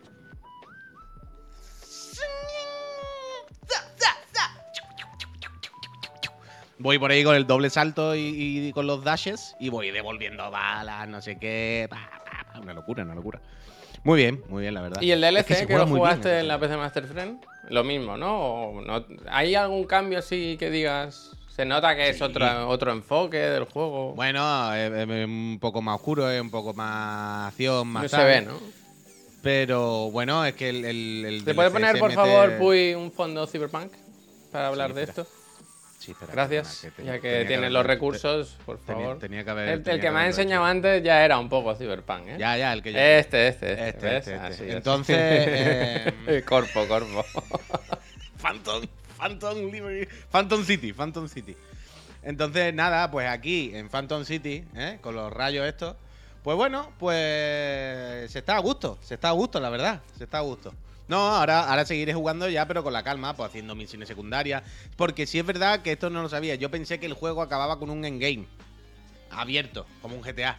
[6.79, 10.51] Voy por ahí con el doble salto y, y con los dashes y voy devolviendo
[10.51, 11.89] balas, no sé qué.
[12.61, 13.41] Una locura, una locura.
[14.05, 15.01] Muy bien, muy bien, la verdad.
[15.01, 16.59] ¿Y el Es DLC que que, lo bien jugaste en la.
[16.59, 17.41] PC Master Friend?
[17.69, 18.37] Lo mismo, ¿no?
[18.37, 19.05] ¿O no?
[19.31, 21.37] ¿Hay algún cambio así que digas?
[21.55, 24.15] Se nota que es otro, otro enfoque del juego.
[24.15, 28.25] Bueno, es, es un poco más oscuro, es un poco más acción, más no se
[28.25, 28.59] ve, ¿no?
[29.43, 30.85] Pero bueno, es que el.
[30.85, 33.93] el, el ¿Te puede poner, por favor, Puy, un fondo Cyberpunk?
[34.51, 35.27] Para hablar Sí, de esto.
[35.99, 36.89] Sí, espera, Gracias.
[37.05, 39.19] ya que tienes los te- recursos, por favor.
[39.19, 42.37] tenía que haber- el, que me ha enseñado antes ya era un poco Cyberpunk, ¿eh?
[42.39, 42.99] Ya, ya, el que yo.
[42.99, 43.89] Este, este, este.
[43.89, 44.73] Este, este, este.
[44.73, 47.25] Entonces, eh, corpo, corpo.
[48.41, 48.83] Phantom,
[49.27, 50.09] Phantom Liberty.
[50.31, 51.57] Phantom City, Phantom City.
[52.25, 54.99] Entonces, nada, pues aquí en Phantom City, ¿eh?
[55.01, 55.95] con los rayos estos,
[56.43, 60.39] pues bueno, pues se está a gusto, se está a gusto, la verdad, se está
[60.39, 60.75] a gusto.
[61.09, 64.63] No, ahora, ahora seguiré jugando ya, pero con la calma, pues haciendo misiones secundarias.
[64.97, 66.55] Porque sí es verdad que esto no lo sabía.
[66.55, 68.47] Yo pensé que el juego acababa con un endgame
[69.31, 70.59] abierto, como un GTA.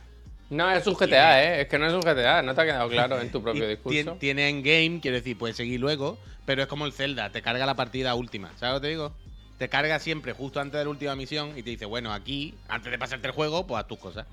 [0.49, 1.61] No, es un GTA, ¿eh?
[1.61, 3.97] Es que no es un GTA, no te ha quedado claro en tu propio discurso.
[3.97, 7.65] tien- Tiene endgame, quiero decir, puedes seguir luego, pero es como el Zelda, te carga
[7.65, 8.51] la partida última.
[8.57, 9.13] ¿Sabes lo que te digo?
[9.57, 12.91] Te carga siempre justo antes de la última misión y te dice, bueno, aquí, antes
[12.91, 14.25] de pasarte el juego, pues haz tus cosas.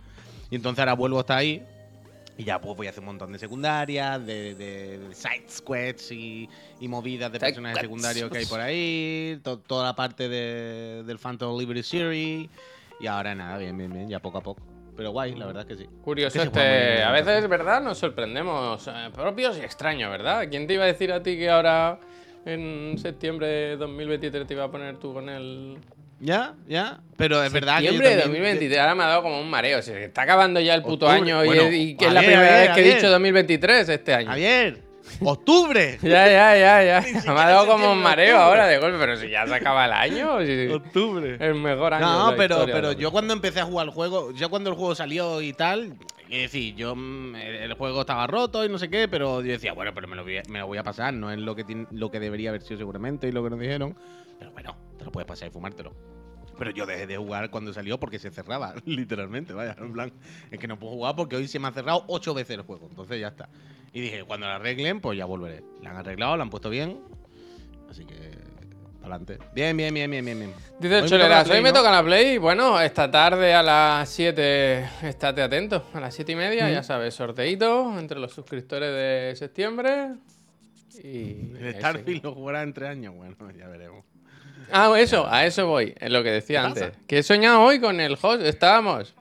[0.51, 1.63] Y entonces ahora vuelvo hasta ahí
[2.37, 6.11] y ya pues voy a hacer un montón de secundarias, de, de- de side squads
[6.11, 6.49] y,
[6.81, 7.85] y movidas de Side personajes quests.
[7.87, 12.49] secundarios que hay por ahí, to- toda la parte de- del Phantom Liberty Series.
[12.99, 14.63] Y ahora nada, bien, bien, bien, ya poco a poco.
[14.97, 15.89] Pero guay, la verdad es que sí.
[16.03, 17.03] Curioso Es que este.
[17.03, 17.81] A veces, ¿verdad?
[17.83, 20.47] Nos sorprendemos eh, propios y extraños, ¿verdad?
[20.51, 21.99] ¿Quién te iba a decir a ti que ahora
[22.45, 25.79] en septiembre de 2023 te iba a poner tú con el.
[26.21, 27.01] Ya, ya.
[27.17, 27.85] Pero es verdad que.
[27.85, 29.81] Septiembre de también- 2023, ahora me ha dado como un mareo.
[29.81, 32.71] Se está acabando ya el puto Octubre, año y- y, que es la primera vez
[32.71, 34.29] que he dicho 2023 este año.
[34.29, 34.83] Javier,
[35.23, 35.99] octubre.
[36.03, 37.23] Ya, ya, ya, ya.
[37.33, 38.45] Me ha dado como un mareo octubre.
[38.51, 40.41] ahora de golpe, pero si ya se acaba el año.
[40.45, 41.37] si- octubre.
[41.41, 42.07] el mejor año.
[42.07, 44.49] de No, la pero, historia pero de yo cuando empecé a jugar el juego, ya
[44.49, 45.97] cuando el juego salió y tal,
[46.29, 49.73] es decir, yo mm, el juego estaba roto y no sé qué, pero yo decía,
[49.73, 51.87] bueno, pero me lo voy a, me lo voy a pasar, no es lo que,
[51.91, 53.97] lo que debería haber sido seguramente y lo que nos dijeron,
[54.39, 55.93] pero bueno, te lo puedes pasar y fumártelo.
[56.59, 60.13] Pero yo dejé de jugar cuando salió porque se cerraba, literalmente, vaya, en plan,
[60.51, 62.87] es que no puedo jugar porque hoy se me ha cerrado ocho veces el juego,
[62.91, 63.49] entonces ya está.
[63.93, 65.63] Y dije, cuando lo arreglen, pues ya volveré.
[65.83, 67.01] La han arreglado, la han puesto bien,
[67.91, 68.15] así que,
[69.01, 69.39] adelante.
[69.53, 70.55] Bien, bien, bien, bien, bien, bien.
[70.79, 72.39] Dice Choleras, la hoy me toca la Play.
[72.39, 75.87] Bueno, esta tarde a las 7, estate atento.
[75.93, 80.11] A las 7 y media, ya sabes, sorteito entre los suscriptores de septiembre.
[81.03, 81.57] Y.
[81.59, 81.75] El.
[81.77, 84.05] Starfield lo jugará en tres años, bueno, ya veremos.
[84.71, 86.89] Ah, eso, a eso voy, es lo que decía ¿Qué antes.
[86.91, 87.01] pasa?
[87.09, 88.43] Que he soñado hoy con el host.
[88.43, 89.17] Estábamos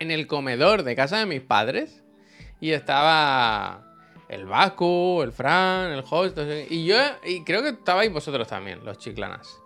[0.00, 2.02] en el comedor de casa de mis padres
[2.60, 3.84] y estaba
[4.28, 6.38] el Baku, el Fran, el host.
[6.68, 9.60] y yo, y creo que estabais vosotros también, los chiclanas.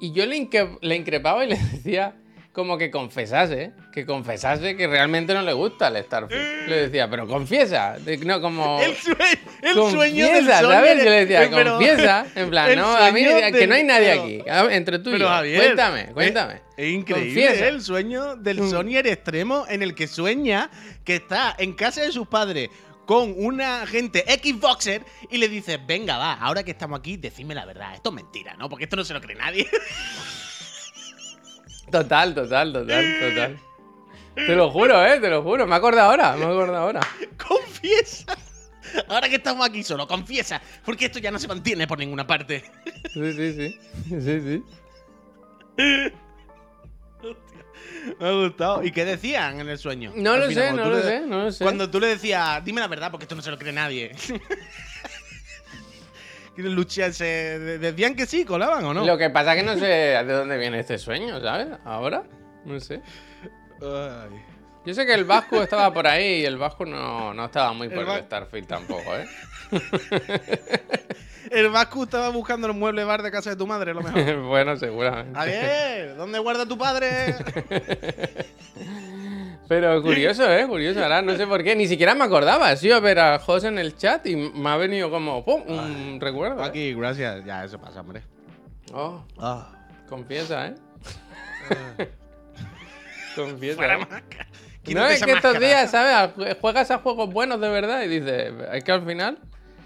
[0.00, 0.48] Y yo le,
[0.80, 2.20] le increpaba y le decía
[2.52, 6.68] como que confesase, que confesase que realmente no le gusta el Starfield.
[6.68, 8.78] Le decía, pero confiesa, no como...
[8.82, 9.16] El, sue-
[9.62, 10.98] el sueño del Confiesa, ¿sabes?
[10.98, 14.12] Yo le decía, eh, pero- confiesa, en plan, no, a mí que no hay nadie
[14.12, 14.42] aquí.
[14.70, 15.28] Entre tú y Pero yo.
[15.30, 16.60] Javier, cuéntame, es- cuéntame.
[16.76, 17.64] Es, increíble Confiesa.
[17.64, 17.68] ¿eh?
[17.68, 18.70] el sueño del Mm.
[18.70, 20.70] Sonyer extremo en el que sueña
[21.04, 22.68] que está en casa de sus padres
[23.06, 27.64] con una gente Xboxer y le dice, venga, va, ahora que estamos aquí, decime la
[27.64, 27.94] verdad.
[27.94, 28.68] Esto es mentira, ¿no?
[28.68, 29.66] Porque esto no se lo cree nadie.
[31.92, 33.60] Total, total, total, total.
[34.34, 35.66] Te lo juro, eh, te lo juro.
[35.66, 37.00] Me acuerdo ahora, me acuerdo ahora.
[37.46, 38.36] confiesa.
[39.08, 40.60] Ahora que estamos aquí solo, confiesa.
[40.84, 42.64] Porque esto ya no se mantiene por ninguna parte.
[43.12, 43.78] Sí, sí, sí.
[44.08, 44.62] Sí, sí.
[48.18, 48.82] Me ha gustado.
[48.82, 50.12] ¿Y qué decían en el sueño?
[50.16, 51.62] No Al lo final, sé, no lo le- sé, no lo sé.
[51.64, 54.12] Cuando tú le decías, dime la verdad porque esto no se lo cree nadie.
[56.54, 59.04] Que lucha- se de- decían que sí, colaban o no.
[59.04, 61.68] Lo que pasa es que no sé de dónde viene este sueño, ¿sabes?
[61.84, 62.24] Ahora,
[62.64, 63.00] no sé.
[63.80, 64.42] Ay.
[64.84, 67.88] Yo sé que el Vasco estaba por ahí y el Vasco no, no estaba muy
[67.88, 69.26] por el Starfield tampoco, ¿eh?
[71.50, 74.40] El Vasco estaba buscando el mueble bar de casa de tu madre, a lo mejor.
[74.48, 75.38] bueno, seguramente.
[75.38, 77.34] Javier, ¿dónde guarda tu padre?
[79.72, 80.66] Pero curioso, ¿eh?
[80.66, 81.02] Curioso.
[81.02, 81.74] Ahora no sé por qué.
[81.74, 82.76] Ni siquiera me acordaba.
[82.76, 85.62] Sí, a ver a José en el chat y me ha venido como ¡pum!
[85.66, 86.62] un recuerdo.
[86.62, 86.66] ¿eh?
[86.66, 87.42] Aquí, gracias.
[87.46, 88.22] Ya, eso pasa, hombre.
[88.92, 89.72] Oh, Ah.
[90.10, 90.74] confiesa, ¿eh?
[93.34, 93.94] confiesa.
[93.94, 94.06] ¿eh?
[94.92, 96.34] No, es que estos días, ¿sabes?
[96.60, 99.38] Juegas a juegos buenos de verdad y dices, es que al final,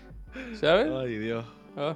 [0.60, 0.88] ¿sabes?
[0.90, 1.44] Ay, Dios.
[1.76, 1.94] Oh.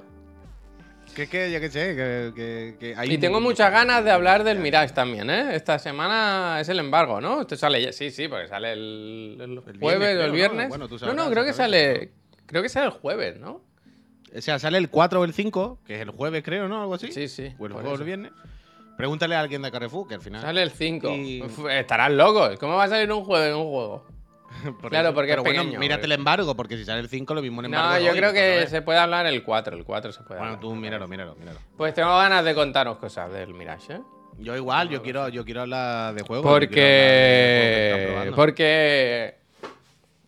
[1.15, 4.11] Que, que, yo qué sé, que, que, que hay Y tengo un- muchas ganas de
[4.11, 5.55] hablar del Mirage también, ¿eh?
[5.55, 7.41] Esta semana es el embargo, ¿no?
[7.41, 10.33] Esto sale ya, sí, sí, porque sale el, el viernes, jueves o el ¿no?
[10.33, 10.69] viernes.
[10.69, 12.11] Bueno, tú no, sabrás no, creo que sale,
[12.45, 13.61] creo que sale el jueves, ¿no?
[14.33, 16.81] O sea, sale el 4 o el 5, que es el jueves, creo, ¿no?
[16.81, 17.11] Algo así.
[17.11, 17.53] Sí, sí.
[17.59, 18.31] O el jueves o el viernes.
[18.95, 20.41] Pregúntale a alguien de Carrefour, que al final.
[20.41, 21.09] Sale el 5.
[21.11, 22.57] Y- Uf, Estarán locos.
[22.57, 24.05] ¿Cómo va a salir un jueves en un juego?
[24.81, 25.15] Por claro, eso.
[25.15, 27.61] porque es Pero bueno, pequeño, mírate el embargo, porque si sale el 5, lo mismo
[27.61, 27.89] el embargo.
[27.89, 29.75] No, es yo creo que se puede hablar el 4.
[29.77, 30.59] El 4 se puede Bueno, hablar.
[30.61, 31.59] tú míralo, míralo, míralo.
[31.77, 34.01] Pues tengo ganas de contaros cosas del Mirage, ¿eh?
[34.39, 36.45] Yo igual, yo quiero, yo quiero hablar de juegos.
[36.69, 38.31] que Porque.
[38.35, 39.35] Porque.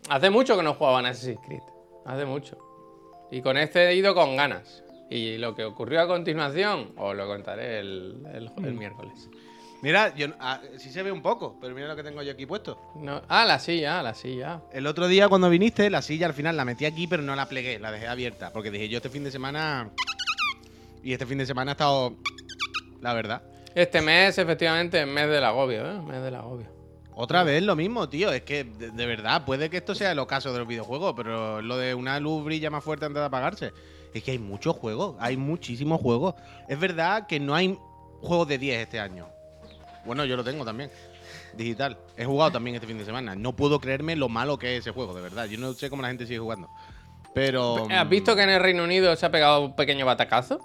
[0.09, 1.61] Hace mucho que no jugaban Assassin's Creed.
[2.05, 2.57] Hace mucho.
[3.31, 4.83] Y con este he ido con ganas.
[5.09, 8.77] Y lo que ocurrió a continuación, os lo contaré el, el- el Mm.
[8.77, 9.29] miércoles.
[9.83, 12.45] Mira, yo, ah, sí se ve un poco, pero mira lo que tengo yo aquí
[12.45, 12.79] puesto.
[12.95, 14.61] No- ah, la silla, la silla.
[14.71, 17.49] El otro día cuando viniste, la silla al final la metí aquí, pero no la
[17.49, 18.53] plegué, la dejé abierta.
[18.53, 19.89] Porque dije, yo este fin de semana.
[21.03, 22.13] Y este fin de semana ha estado.
[23.01, 23.41] La verdad.
[23.75, 25.99] Este mes, efectivamente, es mes del agobio, ¿eh?
[26.01, 26.67] Mes del agobio.
[27.13, 28.31] Otra vez lo mismo, tío.
[28.31, 31.61] Es que, de, de verdad, puede que esto sea el ocaso de los videojuegos, pero
[31.61, 33.73] lo de una luz brilla más fuerte antes de apagarse.
[34.13, 36.35] Es que hay muchos juegos, hay muchísimos juegos.
[36.69, 37.77] Es verdad que no hay
[38.21, 39.27] juegos de 10 este año.
[40.05, 40.91] Bueno, yo lo tengo también.
[41.55, 41.97] Digital.
[42.17, 43.35] He jugado también este fin de semana.
[43.35, 45.45] No puedo creerme lo malo que es ese juego, de verdad.
[45.45, 46.69] Yo no sé cómo la gente sigue jugando.
[47.33, 47.87] Pero.
[47.89, 50.59] ¿Has visto que en el Reino Unido se ha pegado un pequeño batacazo?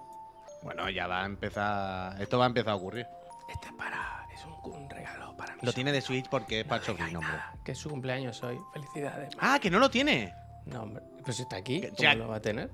[0.62, 2.20] Bueno, ya va a empezar.
[2.20, 3.07] Esto va a empezar a ocurrir.
[3.53, 4.27] Este es para.
[4.35, 5.61] Es un, un regalo para mí.
[5.62, 7.37] Lo tiene de Switch porque es para el sobrino, hombre.
[7.64, 8.59] Que es su cumpleaños hoy.
[8.72, 9.31] Felicidades.
[9.38, 10.35] Ah, que no lo tiene.
[10.66, 11.03] No, hombre.
[11.24, 12.70] Pues está aquí, ¿cómo ya- lo va a tener?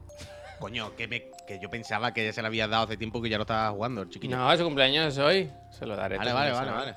[0.65, 3.29] Coño, que, me- que yo pensaba que ya se lo había dado hace tiempo que
[3.29, 4.35] ya lo estaba jugando el chiquillo.
[4.35, 5.51] No, su cumpleaños es hoy.
[5.69, 6.17] Se lo daré.
[6.17, 6.95] Vale, vale, vale, vale.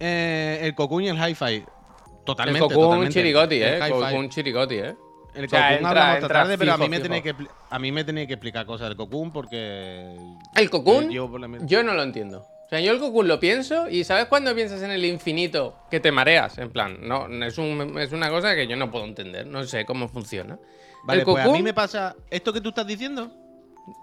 [0.00, 1.64] Eh, el Cocoon y el Hi-Fi.
[2.24, 2.58] Totalmente.
[2.58, 3.14] El Cocoon totalmente.
[3.14, 3.78] chirigoti, El eh.
[3.78, 3.90] hi-fi.
[3.92, 4.94] Cocoon chirigoti, eh.
[5.36, 7.34] El O sea, Cocoon entra- hablamos entra tarde, pero a mí, me tenéis que,
[7.70, 10.16] a mí me tenéis que explicar cosas del Cocoon porque.
[10.56, 12.40] El Cocoon, la yo no lo entiendo.
[12.40, 16.00] O sea, yo el Cocoon lo pienso y ¿sabes cuando piensas en el infinito que
[16.00, 16.58] te mareas?
[16.58, 19.46] En plan, no, es, un- es una cosa que yo no puedo entender.
[19.46, 20.58] No sé cómo funciona.
[21.04, 22.14] Vale, el pues a mí me pasa.
[22.30, 23.30] ¿Esto que tú estás diciendo?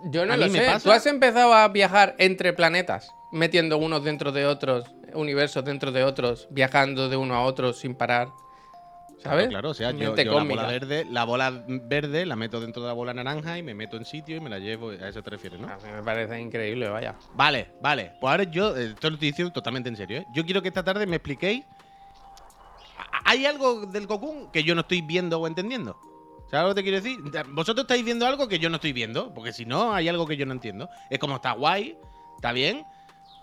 [0.04, 0.66] yo no a lo mí me sé.
[0.66, 3.14] pasa- ¿Tú has empezado a viajar entre planetas?
[3.32, 7.96] Metiendo unos dentro de otros, universos dentro de otros, viajando de uno a otro sin
[7.96, 8.34] parar.
[9.24, 9.50] ¿Sabes?
[9.50, 12.88] Claro, o sea, yo, yo la bola verde, la bola verde la meto dentro de
[12.88, 14.92] la bola naranja y me meto en sitio y me la llevo.
[14.92, 15.68] A eso te refieres, ¿no?
[15.68, 17.16] A mí me parece increíble, vaya.
[17.34, 18.14] Vale, vale.
[18.22, 20.26] Pues ahora yo, eh, esto lo estoy diciendo totalmente en serio, ¿eh?
[20.34, 21.66] Yo quiero que esta tarde me expliquéis.
[22.98, 25.98] ¿a- ¿Hay algo del Cocoon que yo no estoy viendo o entendiendo?
[26.50, 27.46] ¿Sabes lo que te quiero decir?
[27.50, 30.36] Vosotros estáis viendo algo que yo no estoy viendo, porque si no, hay algo que
[30.36, 30.90] yo no entiendo.
[31.10, 31.96] Es como está guay,
[32.38, 32.86] está bien,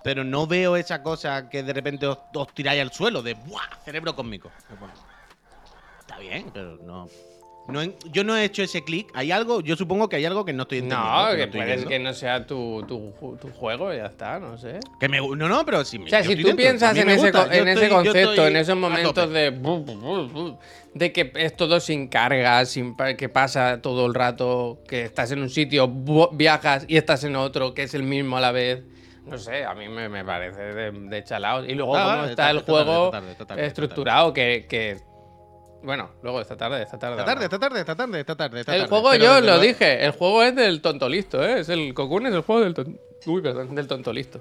[0.02, 3.68] pero no veo esa cosa que de repente os, os tiráis al suelo de ¡buah!
[3.84, 4.50] Cerebro cósmico.
[6.00, 7.08] Está bien, pero no.
[7.68, 9.08] No yo no he hecho ese clic.
[9.14, 9.60] ¿Hay algo?
[9.60, 11.22] Yo supongo que hay algo que no estoy entendiendo.
[11.24, 14.78] No, que que puede que no sea tu, tu, tu juego, ya está, no sé.
[15.00, 16.56] Que me, no, no, pero si me- O sea, si tú dentro.
[16.56, 20.56] Piensas en ese, en estoy- concepto, en esos momentos de,
[20.94, 25.40] de que es todo sin carga, sin que pasa todo el rato, que estás en
[25.42, 25.88] un sitio,
[26.32, 28.82] viajas y estás en otro, que es el mismo a la vez.
[29.26, 31.66] No sé, a mí me, me parece de, de chalaos.
[31.68, 33.10] Y luego Ah, cómo está el juego
[33.56, 34.98] estructurado, que, que-
[35.82, 37.20] Bueno, luego esta tarde, esta tarde.
[37.20, 38.60] Esta tarde, esta tarde, esta tarde, esta tarde.
[38.60, 38.88] esta El tarde.
[38.90, 41.60] juego, Pero yo lo dije, el juego es del tonto listo, ¿eh?
[41.60, 43.00] Es el Cocoon es el juego del tonto...
[43.26, 44.40] Uy, perdón, del tonto listo.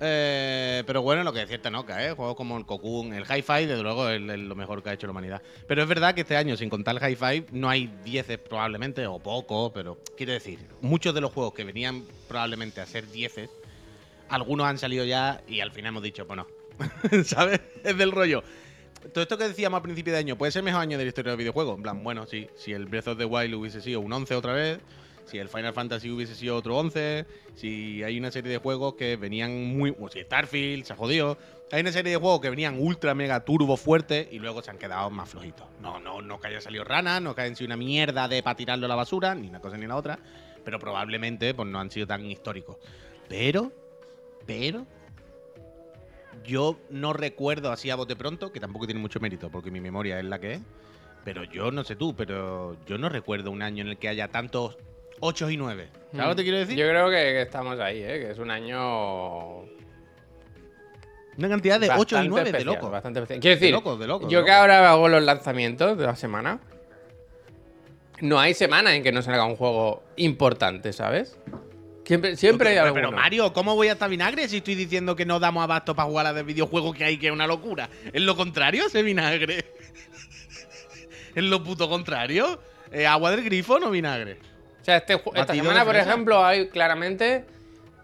[0.00, 2.12] Eh, pero bueno, lo que es cierta noca, ¿eh?
[2.12, 5.10] Juegos como el Cocoon, el Hi-Fi, desde luego es, lo mejor que ha hecho la
[5.10, 5.42] humanidad.
[5.66, 9.18] Pero es verdad que este año, sin contar el Hi-Fi, no hay 10 probablemente, o
[9.18, 13.50] poco, pero quiero decir, muchos de los juegos que venían probablemente a ser 10
[14.28, 16.46] algunos han salido ya y al final hemos dicho, pues no.
[17.24, 17.60] ¿Sabes?
[17.82, 18.42] Es del rollo.
[19.12, 21.08] Todo esto que decíamos a principio de año, puede ser el mejor año de la
[21.08, 21.74] historia del videojuego.
[21.74, 24.52] En plan, bueno, sí, si el Breath of the Wild hubiese sido un 11 otra
[24.52, 24.80] vez,
[25.28, 29.16] si el Final Fantasy hubiese sido otro 11, si hay una serie de juegos que
[29.16, 29.94] venían muy.
[30.00, 31.36] O si Starfield se ha jodido.
[31.70, 34.78] Hay una serie de juegos que venían ultra mega turbo fuertes y luego se han
[34.78, 35.66] quedado más flojitos.
[35.82, 38.56] No, no, no que haya salido rana, no que hayan sido una mierda de para
[38.56, 40.18] tirarlo a la basura, ni una cosa ni la otra.
[40.64, 42.78] Pero probablemente pues no han sido tan históricos.
[43.28, 43.70] Pero,
[44.46, 44.86] pero.
[46.44, 50.18] Yo no recuerdo así a bote pronto, que tampoco tiene mucho mérito, porque mi memoria
[50.18, 50.60] es la que es.
[51.24, 54.28] Pero yo no sé tú, pero yo no recuerdo un año en el que haya
[54.28, 54.78] tantos
[55.20, 55.88] 8 y 9.
[56.12, 56.76] ¿Sabes lo que te quiero decir?
[56.76, 58.20] Yo creo que, que estamos ahí, ¿eh?
[58.20, 59.62] que es un año.
[61.36, 62.90] Una cantidad de 8 y bastante 9 de especial, loco.
[62.90, 63.40] Bastante especial.
[63.40, 66.16] Quiero decir, De loco, de loco, de yo que ahora hago los lanzamientos de la
[66.16, 66.60] semana,
[68.20, 71.38] no hay semana en que no salga un juego importante, ¿sabes?
[72.08, 73.08] Siempre, siempre hay Pero, alguno.
[73.10, 76.08] pero, Mario, ¿cómo voy a estar vinagre si estoy diciendo que no damos abasto para
[76.08, 77.90] jugar a de videojuegos que hay que es una locura?
[78.10, 79.66] ¿Es lo contrario ese vinagre?
[81.34, 82.58] ¿Es lo puto contrario?
[82.90, 84.38] ¿Eh, ¿Agua del grifo no vinagre?
[84.80, 87.44] O sea, este, esta semana, por ejemplo, hay claramente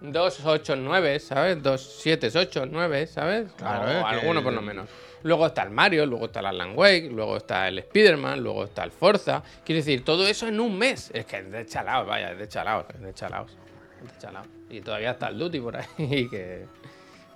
[0.03, 1.63] dos 8 9, ¿sabes?
[1.63, 3.51] Dos 7 8 9, ¿sabes?
[3.57, 4.87] Claro, o es que- alguno por lo menos.
[5.23, 8.85] Luego está el Mario, luego está el Alan Wake, luego está el Spider-Man, luego está
[8.85, 9.43] el Forza.
[9.65, 11.11] Quiero decir, todo eso en un mes.
[11.15, 13.51] Es que es de chalaos, vaya, es de chalaos, es de chalaos.
[14.71, 16.67] Y todavía está el Duty por ahí, que...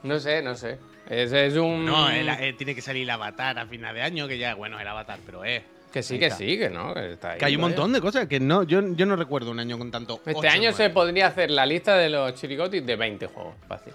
[0.03, 0.79] No sé, no sé.
[1.09, 1.85] Ese es un...
[1.85, 4.79] No, el- eh, tiene que salir el avatar a final de año, que ya, bueno,
[4.79, 5.63] el avatar, pero es.
[5.93, 7.39] que sí, que sí, que no, que está ahí.
[7.39, 9.91] Que hay un montón de cosas que no, yo, yo no recuerdo un año con
[9.91, 10.21] tanto.
[10.25, 13.93] Este ocho, año se podría hacer la lista de los chirigotis de 20 juegos, fácil.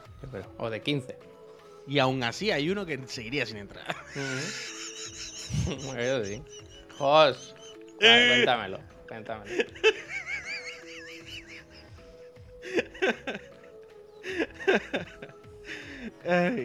[0.58, 1.16] O de 15.
[1.88, 3.86] Y aún así hay uno que seguiría sin entrar.
[4.16, 6.42] Eso sí.
[6.98, 7.56] Jos,
[8.00, 9.64] cuéntamelo, cuéntamelo.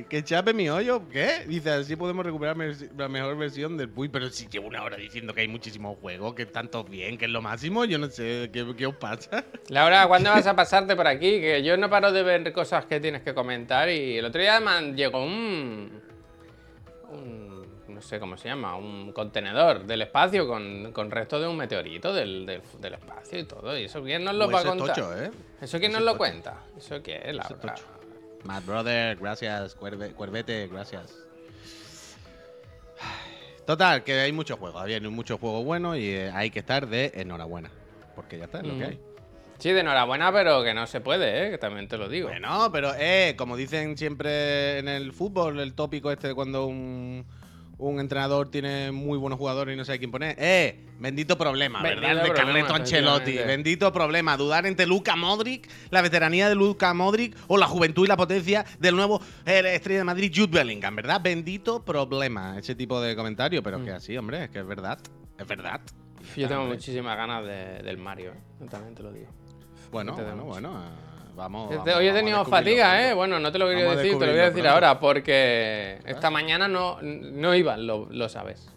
[0.09, 1.45] Que chape mi hoyo, ¿qué?
[1.47, 2.57] Dice, así podemos recuperar
[2.97, 6.35] la mejor versión del Puy, pero si llevo una hora diciendo que hay muchísimos juegos,
[6.35, 9.45] que todos bien, que es lo máximo, yo no sé qué, qué os pasa.
[9.69, 11.41] Laura, ¿cuándo vas a pasarte por aquí?
[11.41, 14.61] Que yo no paro de ver cosas que tienes que comentar y el otro día
[14.61, 16.03] me llegó un...
[17.11, 17.48] un
[17.99, 22.13] no sé cómo se llama, un contenedor del espacio con, con restos de un meteorito
[22.13, 23.77] del, del, del espacio y todo.
[23.77, 24.95] ¿Y eso quién nos lo va a contar?
[24.95, 25.33] tocho, ¿eh?
[25.61, 26.19] ¿Eso quién nos lo tocho.
[26.19, 26.63] cuenta?
[26.77, 27.75] ¿Eso qué es, Laura?
[28.45, 29.77] Mad Brother, gracias.
[29.77, 31.13] Cuerve- Cuervete, gracias.
[33.67, 37.11] Total, que hay muchos juegos, había muchos juegos buenos y eh, hay que estar de
[37.17, 37.69] enhorabuena.
[38.15, 39.01] Porque ya está, es lo que hay.
[39.59, 41.51] Sí, de enhorabuena, pero que no se puede, ¿eh?
[41.51, 42.29] Que también te lo digo.
[42.29, 47.27] Bueno, pero eh, como dicen siempre en el fútbol, el tópico este de cuando un,
[47.79, 50.35] un entrenador tiene muy buenos jugadores y no sabe quién poner.
[50.39, 52.11] Eh, bendito problema, Bendito ¿verdad?
[52.11, 53.37] El de problema, Carleto Ancelotti.
[53.39, 54.37] Bendito problema.
[54.37, 58.65] Dudar entre Luca Modric, la veteranía de Luca Modric o la juventud y la potencia
[58.81, 61.21] del nuevo eh, estrella de Madrid, Jude Bellingham, ¿verdad?
[61.23, 62.59] Bendito problema.
[62.59, 63.85] Ese tipo de comentario, pero Mm.
[63.85, 64.99] que así, hombre, es que es verdad.
[65.39, 65.81] Es verdad.
[66.37, 68.67] Yo tengo muchísimas ganas de- del Mario, ¿eh?
[68.69, 69.29] También te lo digo.
[69.93, 70.83] Bueno, bueno, bueno.
[71.39, 71.71] Vamos.
[71.71, 73.09] Vamos- Hoy he tenido fatiga.
[73.09, 73.15] ¿eh?
[73.15, 74.71] Bueno, no te lo quería decir, te lo voy a decir pronto.
[74.71, 78.69] ahora, porque esta mañana no, no iban, lo, lo sabes.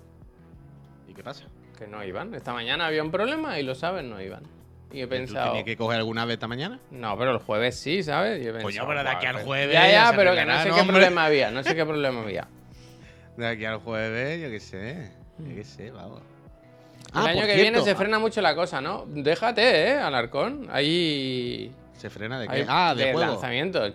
[1.08, 1.46] ¿Y qué pasa?
[1.80, 2.36] Que no iban.
[2.36, 4.44] Esta mañana había un problema y lo sabes, no iban.
[4.92, 5.48] Y he ¿Tú pensado.
[5.48, 6.80] tenías que coger alguna vez esta mañana?
[6.92, 8.44] No, pero el jueves sí, ¿sabes?
[8.44, 10.60] Y he Coño, pensado, pero de aquí "Buah, al jueves Ya, ya pero que no
[10.62, 10.94] sé ¿no, qué hombre?
[10.98, 12.48] problema había, no sé qué problema había.
[13.38, 15.12] De aquí al jueves, yo qué sé.
[15.40, 16.22] Yo qué sé, vamos.
[17.16, 19.06] El Ah, año que cierto, viene se frena mucho la cosa, ¿no?
[19.08, 20.68] Déjate, ¿eh, Alarcón?
[20.72, 21.72] Ahí.
[22.02, 22.54] ¿Se frena de qué?
[22.54, 23.20] Hay ah, de, juego.
[23.20, 23.94] lanzamientos.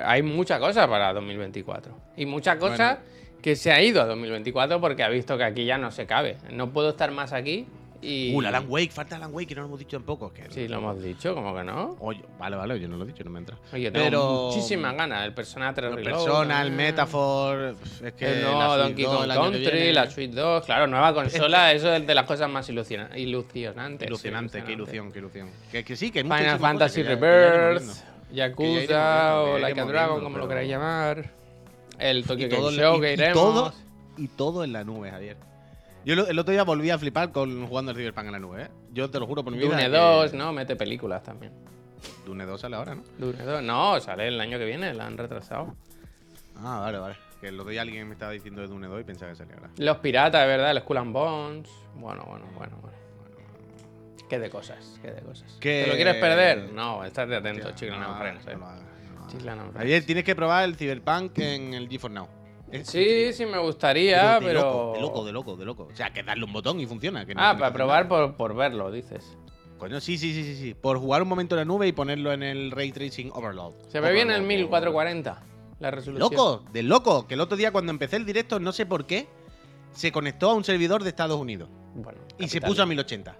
[0.00, 1.94] Hay mucha cosa para 2024.
[2.16, 3.00] Y mucha cosa
[3.42, 6.38] que se ha ido a 2024 porque ha visto que aquí ya no se cabe.
[6.50, 7.66] No puedo estar más aquí
[8.02, 8.34] y...
[8.34, 10.32] Uh, la Alan Wake, falta Alan Wake, que no lo hemos dicho tampoco.
[10.32, 11.96] Que Sí, lo hemos dicho, como que no.
[12.00, 13.56] Oye, vale, vale, yo no lo he dicho, no me entra.
[13.72, 15.24] Oye, tengo Pero- muchísimas ganas.
[15.24, 16.76] El Persona 3 El Persona, el también.
[16.76, 17.76] Metaphor.
[18.04, 18.26] Es que.
[18.32, 20.64] El la nuevo Donkey 2 Kong Country, la Switch 2.
[20.66, 24.06] Claro, nueva consola, eso es de las cosas más ilusiona- ilusionantes.
[24.08, 25.48] Ilusionante, sí, qué ilusión, qué ilusión.
[25.70, 27.84] Que, que sí, que hay Final Fantasy Rebirth,
[28.32, 31.30] Yakuza ya o Like a Dragon, viendo, como lo queráis llamar.
[31.98, 33.34] El Tokyo Game Show que y iremos.
[33.34, 33.72] todo,
[34.16, 35.36] y todo en la nube, Javier.
[36.04, 38.68] Yo el otro día volví a flipar con jugando al Cyberpunk en la nube, ¿eh?
[38.92, 39.70] Yo te lo juro por mi vida.
[39.70, 40.52] Dune que 2, ¿no?
[40.52, 41.52] Mete películas también.
[42.26, 43.02] Dune 2 sale ahora, ¿no?
[43.18, 45.76] Dune 2, no, sale el año que viene, la han retrasado.
[46.56, 47.16] Ah, vale, vale.
[47.40, 49.54] Que el otro día alguien me estaba diciendo de Dune 2 y pensaba que salía
[49.54, 49.70] ahora.
[49.78, 51.70] Los piratas, de verdad, el Skull and Bones.
[51.94, 52.96] Bueno, bueno, bueno, bueno.
[54.28, 55.58] Qué de cosas, qué de cosas.
[55.60, 56.72] ¿Te lo quieres perder?
[56.72, 58.46] No, estate atento, Hostia, Chiclana no Friends.
[58.46, 59.98] hagas, eh.
[60.00, 62.28] no tienes que probar el Cyberpunk en el GeForce Now.
[62.82, 64.60] Sí, sí me gustaría, de pero.
[64.62, 65.88] Loco, de loco, de loco, de loco.
[65.92, 67.24] O sea, que darle un botón y funciona.
[67.26, 69.36] que no Ah, para probar por, por verlo, dices.
[69.78, 70.74] Coño, sí, sí, sí, sí, sí.
[70.74, 73.72] Por jugar un momento en la nube y ponerlo en el Ray Tracing Overload.
[73.88, 75.42] Se ve bien el Overload, 1440,
[75.80, 76.30] la resolución.
[76.30, 77.26] Loco, de loco.
[77.26, 79.26] Que el otro día cuando empecé el directo, no sé por qué,
[79.92, 81.68] se conectó a un servidor de Estados Unidos.
[81.94, 83.36] Bueno, Y se puso a 1080.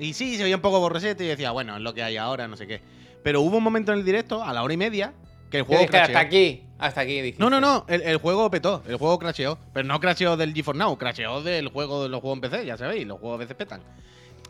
[0.00, 2.46] Y sí, se veía un poco borresete y decía, bueno, es lo que hay ahora,
[2.46, 2.80] no sé qué.
[3.24, 5.12] Pero hubo un momento en el directo, a la hora y media,
[5.50, 7.20] que el juego dije, hasta aquí, hasta aquí.
[7.20, 7.42] Dijiste.
[7.42, 9.58] No, no, no, el, el juego petó, el juego crasheó.
[9.72, 12.76] Pero no crasheó del GeForce Now, crasheó del juego de los juegos en PC, ya
[12.76, 13.80] sabéis, los juegos a veces petan.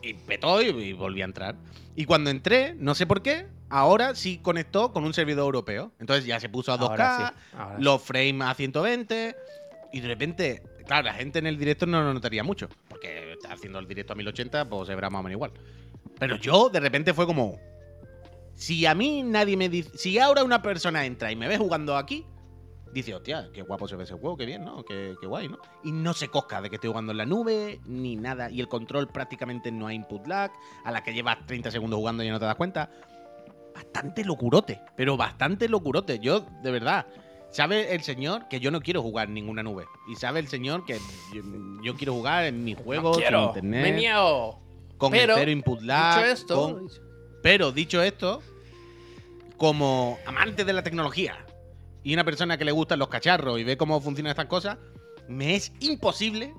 [0.03, 1.57] Y petó y, y volví a entrar.
[1.97, 5.93] Y cuando entré, no sé por qué, ahora sí conectó con un servidor europeo.
[5.99, 7.83] Entonces ya se puso a 2K, Ahora sí, ahora sí.
[7.83, 9.37] los frames a 120,
[9.93, 13.79] y de repente, claro, la gente en el directo no lo notaría mucho, porque haciendo
[13.79, 15.53] el directo a 1080, pues se verá más o menos igual.
[16.19, 17.59] Pero yo, de repente, fue como.
[18.59, 19.97] Si a mí nadie me dice.
[19.97, 22.27] Si ahora una persona entra y me ve jugando aquí,
[22.93, 24.85] dice, hostia, qué guapo se ve ese juego, qué bien, ¿no?
[24.85, 25.59] Qué, qué guay, ¿no?
[25.85, 28.51] Y no se cosca de que estoy jugando en la nube, ni nada.
[28.51, 30.51] Y el control prácticamente no hay input lag,
[30.85, 32.91] a la que llevas 30 segundos jugando y no te das cuenta.
[33.75, 36.19] Bastante locurote, pero bastante locurote.
[36.19, 37.07] Yo, de verdad.
[37.51, 39.87] Sabe el señor que yo no quiero jugar en ninguna nube.
[40.07, 40.99] Y sabe el señor que
[41.33, 41.43] yo,
[41.83, 44.61] yo quiero jugar en mi juego, No sin quiero, internet, me niego.
[44.99, 46.17] con Pero, el cero input lag.
[46.19, 47.08] Dicho esto, con-
[47.43, 48.43] pero dicho esto,
[49.57, 51.45] como amante de la tecnología
[52.03, 54.79] y una persona que le gustan los cacharros y ve cómo funcionan estas cosas,
[55.29, 56.55] me es imposible,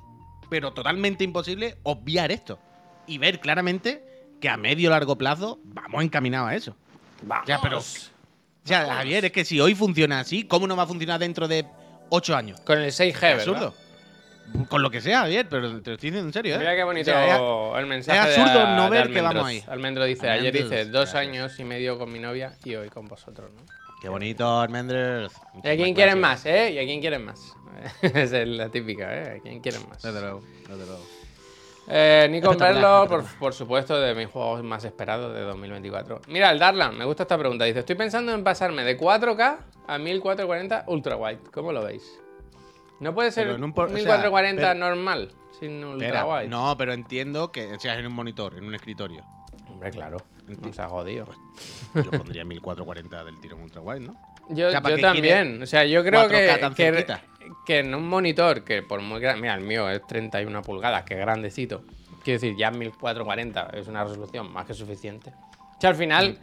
[0.50, 2.60] pero totalmente imposible, obviar esto.
[3.08, 4.04] Y ver claramente
[4.40, 6.76] que a medio largo plazo vamos encaminados a eso.
[7.24, 7.48] vamos.
[7.48, 10.88] Ya, pero- O sea, Javier, es que si hoy funciona así, ¿cómo no va a
[10.88, 11.66] funcionar dentro de
[12.10, 12.60] 8 años?
[12.62, 13.74] Con el 6G, Es ¿verdad?
[14.68, 16.60] Con lo que sea, Javier, pero te lo estoy diciendo en serio, ¿eh?
[16.60, 18.32] Mira qué bonito O sea, el mensaje.
[18.32, 19.64] es absurdo de, no de ver que vamos ahí.
[19.68, 21.16] Almendro dice: Ayer hice dos gracias.
[21.16, 23.62] años y medio con mi novia y hoy con vosotros, ¿no?
[24.02, 25.34] Qué bonito, Almendros.
[25.64, 26.72] ¿Y a quién quieren más, eh?
[26.72, 27.54] ¿Y a quién quieren más?
[28.02, 29.38] Esa es la típica, ¿eh?
[29.38, 30.02] ¿A quién quieren más?
[30.02, 31.06] Desde luego, desde luego.
[31.92, 36.22] Eh, Nico Espectacular, Merlo, por, por supuesto, de mis juegos más esperados de 2024.
[36.28, 37.66] Mira, el Darlan, me gusta esta pregunta.
[37.66, 39.58] Dice: Estoy pensando en pasarme de 4K
[39.88, 41.40] a 1440 ultra wide.
[41.52, 42.04] ¿Cómo lo veis?
[43.00, 46.48] No puede ser en un por- o sea, 1440 pero- normal, sin ultra Espera, wide.
[46.50, 49.24] no, pero entiendo que seas en un monitor, en un escritorio.
[49.70, 50.18] Hombre, claro.
[50.62, 51.28] No se ha jodido.
[51.94, 54.16] Yo pondría 1440 del tirón ultra wide, ¿no?
[54.50, 55.62] Yo, O sea, ¿para yo qué también.
[55.62, 57.06] O sea, yo creo 4K que,
[57.68, 59.42] que, en un monitor que por muy grande.
[59.42, 61.84] Mira, el mío es 31 pulgadas, que grandecito.
[62.24, 65.32] Quiero decir, ya 1440 es una resolución más que suficiente.
[65.78, 66.40] O sea, al final,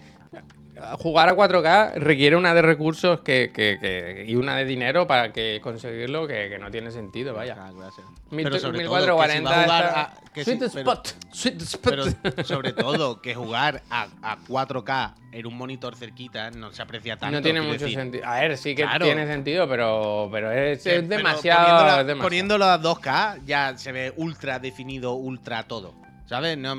[0.99, 5.33] jugar a 4K requiere una de recursos que, que- que- y una de dinero para
[5.33, 7.57] que conseguirlo que, que no tiene sentido, vaya.
[7.59, 8.07] Ah, gracias.
[8.31, 10.69] Mil- Pero sobre todo, que si 1440 va a jugar está- a- que Sweet si-
[10.69, 11.09] pero- spot.
[11.33, 11.83] Sweet spot.
[12.25, 17.17] Pero sobre todo que jugar a, a 4K en un monitor cerquita no se aprecia
[17.17, 17.37] tanto.
[17.37, 17.95] no tiene mucho decir.
[17.95, 18.25] sentido.
[18.27, 19.05] A ver, sí que Claro.
[19.07, 21.61] tiene sentido, pero, pero es, Sí, es pero demasiado.
[21.67, 22.23] Poniéndolo, es demasiado.
[22.23, 25.95] poniéndolo a 2K ya se ve ultra definido, ultra todo.
[26.27, 26.59] ¿Sabes?
[26.59, 26.75] No,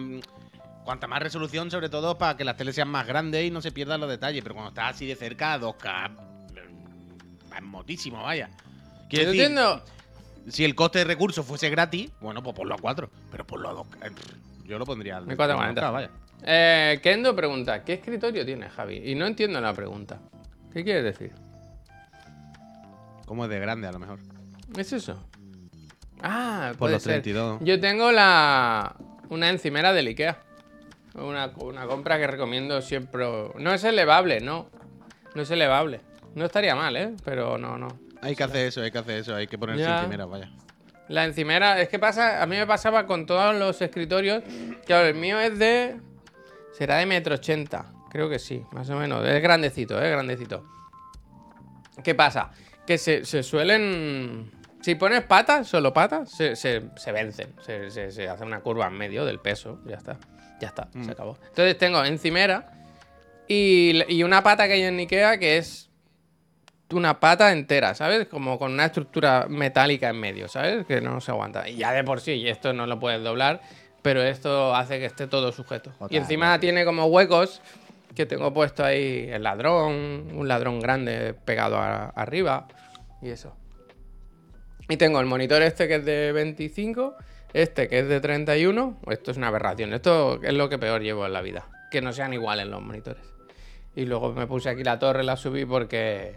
[0.87, 3.73] cuanta más resolución, sobre todo para que las teles sean más grandes y no se
[3.73, 4.41] pierdan los detalles.
[4.41, 8.49] Pero cuando estás así de cerca, 2K mm, va motísimo, vaya.
[9.09, 9.83] Quiero decir, entiendo.
[10.47, 13.09] si el coste de recursos fuese gratis, bueno, pues ponlo a 4.
[13.29, 14.13] Pero ponlo a 2K.
[14.63, 15.81] Yo lo pondría al 1440.
[15.81, 16.09] 2K, vaya.
[16.43, 19.11] Eh, Kendo pregunta, ¿qué escritorio tienes, Javi?
[19.11, 20.21] Y no entiendo la pregunta.
[20.71, 21.33] ¿Qué quieres decir?
[23.25, 24.19] Como es de grande, a lo mejor.
[24.77, 25.21] ¿Es eso?
[26.21, 27.21] Ah, Por puede los ser.
[27.21, 27.59] 32.
[27.61, 28.95] Yo tengo la
[29.27, 30.46] una encimera del Ikea.
[31.17, 33.25] Una, una compra que recomiendo siempre.
[33.57, 34.69] No es elevable, no.
[35.35, 36.01] No es elevable.
[36.35, 37.13] No estaría mal, ¿eh?
[37.25, 37.87] Pero no, no.
[38.21, 39.35] Hay que hacer eso, hay que hacer eso.
[39.35, 39.99] Hay que ponerse Ya.
[39.99, 40.51] encimera, vaya.
[41.07, 44.43] La encimera, es que pasa, a mí me pasaba con todos los escritorios.
[44.85, 45.99] Claro, el mío es de.
[46.73, 49.25] Será de metro ochenta, creo que sí, más o menos.
[49.25, 50.65] Es grandecito, es grandecito.
[52.03, 52.51] ¿Qué pasa?
[52.85, 54.51] Que se, se suelen.
[54.81, 57.55] Si pones patas, solo patas, se, se- se vencen.
[57.61, 59.79] Se, se- se hace una curva en medio del peso.
[59.85, 60.17] Ya está.
[60.59, 61.37] Ya está, se acabó.
[61.47, 62.71] Entonces tengo encimera
[63.47, 65.89] y, y una pata que hay en Ikea que es
[66.91, 68.27] una pata entera, ¿sabes?
[68.27, 70.85] Como con una estructura metálica en medio, ¿sabes?
[70.85, 71.67] Que no se aguanta.
[71.67, 73.61] Y ya de por sí, y esto no lo puedes doblar,
[74.01, 75.91] pero esto hace que esté todo sujeto.
[76.09, 77.61] Y encima tiene como huecos
[78.15, 82.67] que tengo puesto ahí el ladrón, un ladrón grande pegado a- arriba
[83.21, 83.55] y eso.
[84.89, 87.15] Y tengo el monitor este que es de 25,
[87.61, 88.97] este que es de 31.
[89.09, 89.93] Esto es una aberración.
[89.93, 91.67] Esto es lo que peor llevo en la vida.
[91.91, 93.21] Que no sean iguales los monitores.
[93.95, 96.35] Y luego me puse aquí la torre, la subí porque.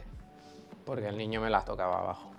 [0.85, 2.33] Porque el niño me las tocaba abajo.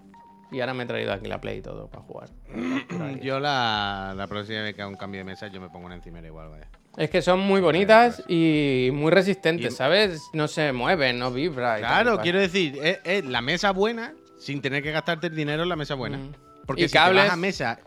[0.52, 2.30] Y ahora me he traído aquí la Play y todo para jugar.
[3.22, 5.96] Yo la, la próxima vez que haga un cambio de mesa, yo me pongo una
[5.96, 6.68] encimera igual, vaya.
[6.98, 10.22] Es que son muy bonitas y muy resistentes, Y- ¿sabes?
[10.34, 11.80] No se mueven, no vibra.
[11.80, 15.28] y tal y Claro, quiero decir, es, es la mesa buena sin tener que gastarte
[15.28, 16.18] el dinero en la mesa buena.
[16.18, 16.34] Mm.
[16.66, 17.80] Porque Y si te cables- vas a mesa.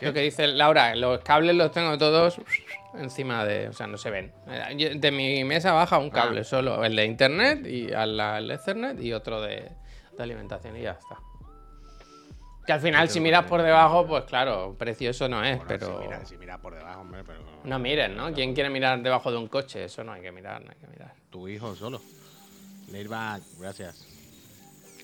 [0.00, 2.40] Lo que dice Laura, los cables los tengo todos
[2.94, 3.68] encima de.
[3.68, 4.32] O sea, no se ven.
[4.48, 9.00] Eh, De mi mesa baja un cable solo, el de internet y al al Ethernet
[9.00, 9.70] y otro de,
[10.16, 11.16] de alimentación y ya está.
[12.66, 15.86] Que al final, si miras por debajo, pues claro, precioso no es, Bueno, pero.
[16.00, 17.40] Si mira, si mira por debajo, hombre, pero.
[17.64, 18.32] No miren, ¿no?
[18.34, 19.84] ¿Quién quiere mirar debajo de un coche?
[19.84, 21.14] Eso no hay que mirar, no hay que mirar.
[21.30, 22.00] Tu hijo solo.
[22.92, 24.04] Leirback, gracias.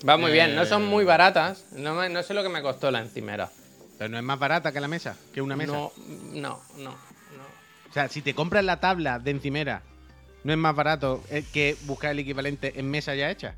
[0.07, 0.65] Va muy bien, no Eh.
[0.67, 1.65] son muy baratas.
[1.73, 3.49] No, no sé lo que me costó la encimera.
[3.97, 5.71] Pero no es más barata que la mesa, que una mesa.
[5.73, 5.91] No,
[6.33, 6.91] no, no, no.
[7.89, 9.81] O sea, si te compras la tabla de encimera,
[10.43, 13.55] ¿no es más barato eh, que buscar el equivalente en mesa ya hecha?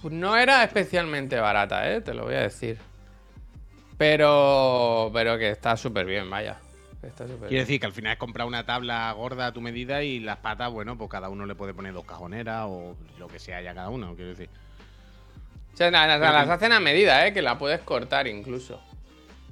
[0.00, 2.00] Pues no era especialmente barata, ¿eh?
[2.00, 2.78] Te lo voy a decir.
[3.98, 6.58] Pero, pero que está súper bien, vaya.
[7.02, 7.60] Está Quiero bien.
[7.62, 10.70] decir que al final es comprar una tabla gorda a tu medida y las patas,
[10.70, 13.90] bueno, pues cada uno le puede poner dos cajoneras o lo que sea ya cada
[13.90, 14.48] uno, quiero decir.
[15.88, 17.32] Sea, las hacen a medida, ¿eh?
[17.32, 18.80] Que la puedes cortar incluso.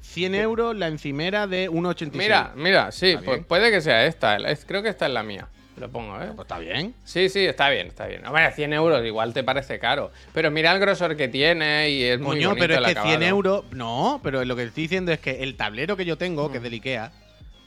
[0.02, 2.12] 100 euros la encimera de 1,86.
[2.12, 4.36] Mira, mira, sí, pues puede que sea esta.
[4.36, 5.48] es- creo que esta es la mía.
[5.76, 6.30] Lo pongo, ¿eh?
[6.34, 6.92] Pues está bien.
[7.04, 8.26] Sí, sí, está bien, está bien.
[8.26, 10.10] Hombre, 100 euros igual te parece caro.
[10.34, 12.92] Pero mira el grosor que tiene y es muy Coño, bonito pero es el que
[13.00, 13.24] 100 acabado.
[13.30, 13.64] euros.
[13.70, 16.60] No, pero lo que estoy diciendo es que el tablero que yo tengo, que es
[16.60, 16.64] Mm.
[16.64, 17.12] del Ikea,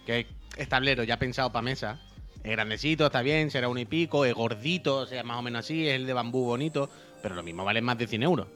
[0.05, 2.01] que es tablero ya pensado para mesa,
[2.43, 5.59] es grandecito, está bien, será uno y pico, es gordito, o sea, más o menos
[5.59, 6.89] así, es el de bambú bonito,
[7.21, 8.47] pero lo mismo vale más de 100 euros.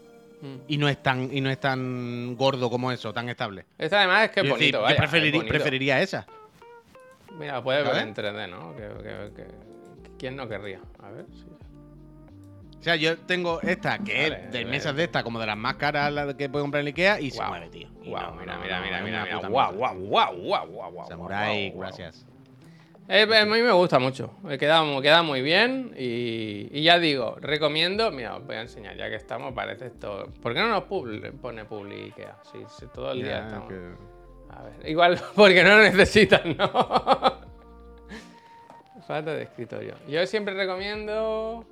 [0.42, 0.56] Mm.
[0.68, 3.66] Y no es tan, y no es tan gordo como eso, tan estable.
[3.78, 5.54] Esta además es que es decir, bonito, vaya, yo es preferiría, bonito.
[5.54, 6.28] preferiría esa.
[7.40, 8.76] Mira, puede ver en 3D, ¿no?
[8.76, 9.66] Que, que- que-
[10.18, 10.80] ¿Quién no querría?
[11.04, 11.46] A ver, sí.
[12.80, 15.58] O sea, yo tengo esta, que Vale, es de mesas de esta, como de las
[15.58, 17.88] más caras las que puedo comprar en Ikea, y se mueve, tío.
[18.04, 19.24] Y no, mira, no, mira, no, mira, mira, mira.
[19.24, 19.48] mierda.
[19.50, 20.36] guau, guau, guau,
[20.68, 21.08] guau, guau.
[21.08, 21.80] Samurai, guau, guau.
[21.82, 22.26] gracias.
[23.08, 24.32] Eh, a mí me gusta mucho.
[24.42, 25.94] Me queda, mu- queda muy bien.
[25.98, 28.10] Y, y ya digo, recomiendo.
[28.12, 30.32] Mira, os voy a enseñar, ya que estamos, parece esto.
[30.42, 32.38] ¿Por qué no nos publi- pone Publi Ikea?
[32.52, 33.72] Sí, sí, todo el día estamos.
[34.50, 36.68] A ver, igual porque no lo necesitan, ¿no?
[39.08, 39.94] Falta de escritorio.
[40.08, 41.64] Yo siempre recomiendo.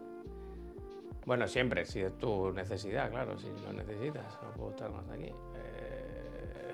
[1.26, 4.38] Bueno, siempre, si es tu necesidad, claro, si lo necesitas.
[4.44, 5.32] No puedo estar más aquí.
[5.56, 6.74] Eh,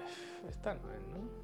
[0.49, 1.38] esta no es, ¿no?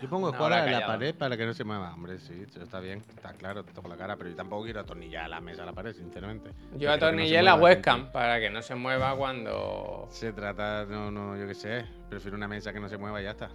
[0.00, 1.92] Yo pongo hora en la pared para que no se mueva.
[1.94, 5.28] Hombre, sí, está bien, está claro, te toco la cara, pero yo tampoco quiero atornillar
[5.28, 6.50] la mesa a la pared, sinceramente.
[6.76, 10.06] Yo no atornillé se la webcam para que no se mueva cuando.
[10.10, 13.24] Se trata, no, no, yo qué sé, prefiero una mesa que no se mueva y
[13.24, 13.50] ya está.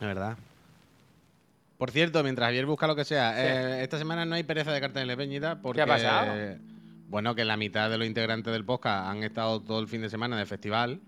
[0.00, 0.36] La verdad.
[1.78, 3.40] Por cierto, mientras Javier busca lo que sea, Sí.
[3.40, 5.84] eh, esta semana no hay pereza de cartel de Peñita porque...
[5.84, 6.32] pasado?
[7.08, 10.08] Bueno, que la mitad de los integrantes del podcast han estado todo el fin de
[10.08, 11.00] semana de festival.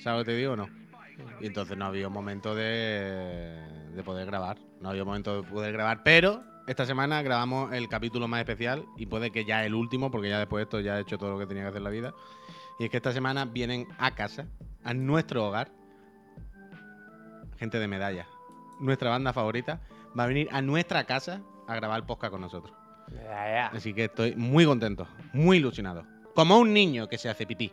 [0.00, 0.68] ¿Sabes lo que te digo o no?
[1.40, 3.60] Y entonces no había momento de,
[3.94, 4.58] de poder grabar.
[4.80, 6.02] No había momento de poder grabar.
[6.02, 10.30] Pero esta semana grabamos el capítulo más especial y puede que ya el último, porque
[10.30, 11.90] ya después de esto ya he hecho todo lo que tenía que hacer en la
[11.90, 12.14] vida.
[12.78, 14.46] Y es que esta semana vienen a casa,
[14.82, 15.70] a nuestro hogar,
[17.58, 18.26] gente de medalla.
[18.80, 19.80] Nuestra banda favorita
[20.18, 22.74] va a venir a nuestra casa a grabar podcast con nosotros.
[23.12, 23.66] Ya, ya.
[23.68, 26.06] Así que estoy muy contento, muy ilusionado.
[26.34, 27.72] Como un niño que se hace pipí.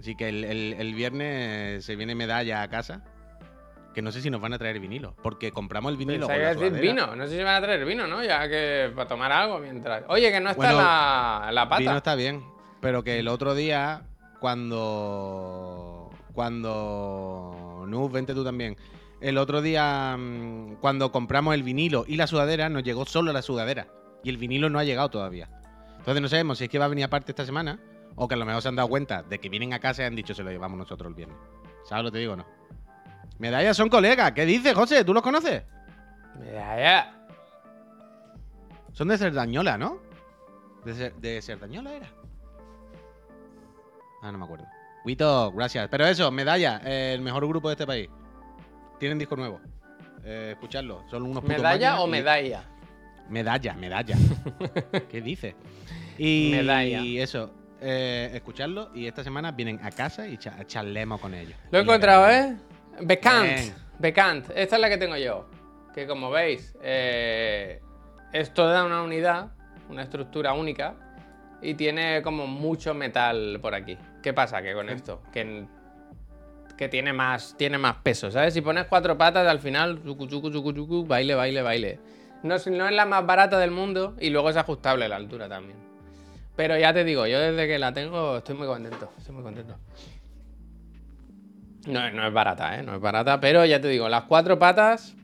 [0.00, 3.04] Así que el, el- el viernes se viene medalla a casa.
[3.94, 5.14] Que no sé si nos van a traer vinilo.
[5.22, 6.26] Porque compramos el vinilo.
[6.28, 7.14] Con la decir vino.
[7.16, 8.22] No sé si van a traer vino, ¿no?
[8.24, 10.04] Ya que para tomar algo mientras.
[10.08, 11.80] Oye, que no está Bueno, la, la pata.
[11.80, 12.44] Vino está bien.
[12.80, 14.02] Pero que el otro día,
[14.40, 16.10] cuando.
[16.32, 17.84] Cuando.
[17.88, 18.76] No, vente tú también.
[19.20, 23.42] El otro día, mm, cuando compramos el vinilo y la sudadera, nos llegó solo la
[23.42, 23.88] sudadera.
[24.22, 25.48] Y el vinilo no ha llegado todavía.
[25.98, 27.78] Entonces no sabemos si es que va a venir aparte esta semana
[28.22, 30.06] o que a lo mejor se han dado cuenta de que vienen a casa y
[30.06, 31.38] han dicho se lo llevamos nosotros el viernes.
[31.84, 32.44] ¿Sabes lo que te digo o no?
[33.38, 34.32] Medallas son colegas.
[34.32, 35.04] ¿Qué dices, José?
[35.04, 35.62] ¿Tú los conoces?
[36.52, 37.16] Ya.
[38.92, 39.98] Son de Cerdañola, ¿no?
[40.84, 42.08] ¿De, Cer- de Cerdañola era?
[44.22, 44.66] Ah, no me acuerdo.
[45.06, 45.88] Wito, gracias.
[45.90, 48.10] Pero eso, Medalla, eh, el mejor grupo de este país.
[48.98, 49.60] Tienen disco nuevo.
[50.24, 51.04] Eh, escuchadlo.
[51.10, 52.64] Son unos ¿Medalla o y- medalla?
[53.30, 54.16] Medalla, medalla.
[55.10, 55.54] ¿Qué dices?
[56.18, 57.00] Y, Medalla.
[57.00, 58.90] y eso, eh, escuchadlo.
[58.94, 61.54] Y esta semana vienen a casa y cha- charlemos con ellos.
[61.70, 62.56] Lo he encontrado, ¿eh?
[63.00, 63.72] Becant.
[63.98, 64.50] Becant.
[64.54, 65.46] Esta es la que tengo yo.
[65.94, 67.80] Que como veis, eh,
[68.32, 69.48] es toda una unidad,
[69.88, 70.94] una estructura única.
[71.62, 73.98] Y tiene como mucho metal por aquí.
[74.22, 74.62] ¿Qué pasa?
[74.62, 75.66] Que con esto, que,
[76.78, 78.54] que tiene, más, tiene más peso, ¿sabes?
[78.54, 82.00] Si pones cuatro patas, al final, chucu, chucu, chucu, chucu, baile, baile, baile.
[82.42, 85.76] No es la más barata del mundo y luego es ajustable la altura también.
[86.60, 89.10] Pero ya te digo, yo desde que la tengo estoy muy contento.
[89.16, 89.78] Estoy muy contento.
[91.86, 92.82] No, no es barata, ¿eh?
[92.82, 95.16] No es barata, pero ya te digo, las cuatro patas.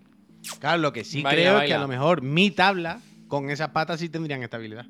[0.61, 3.69] Claro, lo que sí Baila, creo es que a lo mejor mi tabla con esas
[3.69, 4.87] patas sí tendrían estabilidad.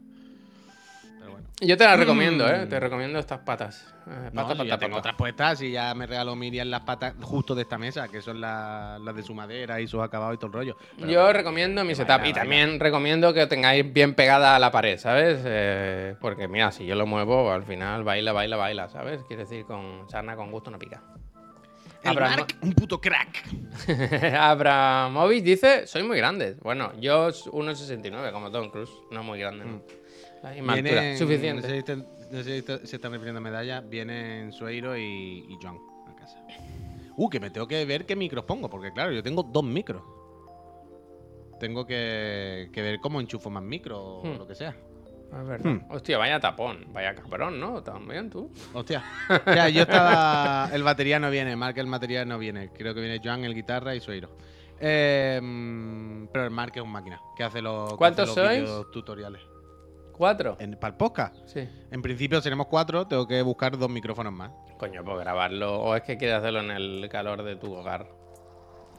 [1.59, 2.67] Yo te la recomiendo, ¿eh?
[2.67, 3.95] Te recomiendo estas patas.
[4.07, 6.83] Eh, No, pata, si ya pata, tengo otras puestas y ya me regaló Miriam las
[6.83, 10.35] patas justo de esta mesa, que son las, las de su madera y sus acabados
[10.35, 10.77] y todo el rollo.
[10.99, 14.99] Pero Yo recomiendo mi setup y también recomiendo que tengáis bien pegada a la pared,
[14.99, 15.41] ¿sabes?
[15.47, 19.23] Eh, porque mira, si yo lo muevo, al final baila, baila, baila, ¿sabes?
[19.27, 21.03] Quiere decir, con sarna con gusto no pica.
[22.03, 23.45] El Abraham- Mark, un puto crack.
[24.39, 26.57] Abramovich dice, soy muy grande.
[26.63, 29.65] Bueno, yo 1,69 como Tom Cruise, no muy grande.
[29.65, 29.83] ¿no?
[30.55, 31.63] Misma altura, Vienen- No suficiente.
[31.63, 33.89] sé, si están- no sé si se están refiriendo a medallas.
[33.89, 35.03] Vienen Sueiro y,
[35.49, 35.79] y John
[36.09, 36.39] a casa.
[37.17, 40.03] Uh, que me tengo que ver qué micros pongo, porque claro, yo tengo dos micros.
[41.59, 44.39] Tengo que, que ver cómo enchufo más micros o Hmm.
[44.39, 44.71] lo que sea.
[45.33, 45.71] Es verdad.
[45.71, 45.91] Hmm.
[45.91, 47.83] Hostia, vaya tapón, vaya cabrón, ¿no?
[47.83, 48.51] También tú.
[48.75, 49.03] Hostia.
[49.29, 50.69] O sea, yo estaba.
[50.73, 52.71] El batería no viene, Mark el material no viene.
[52.73, 54.37] Creo que viene Joan, el guitarra y Sueiro.
[54.79, 58.71] Eh, mm, pero el Mark es un máquina que hace los, que ¿Cuántos hace los
[58.71, 58.91] sois?
[58.93, 59.41] tutoriales.
[60.17, 60.57] ¿Cuatro?
[60.61, 61.37] En, para el podcast.
[61.47, 61.69] Sí.
[61.91, 64.51] En principio seremos cuatro, tengo que buscar dos micrófonos más.
[64.79, 65.81] Coño, pues grabarlo.
[65.81, 68.07] O es que quieres hacerlo en el calor de tu hogar.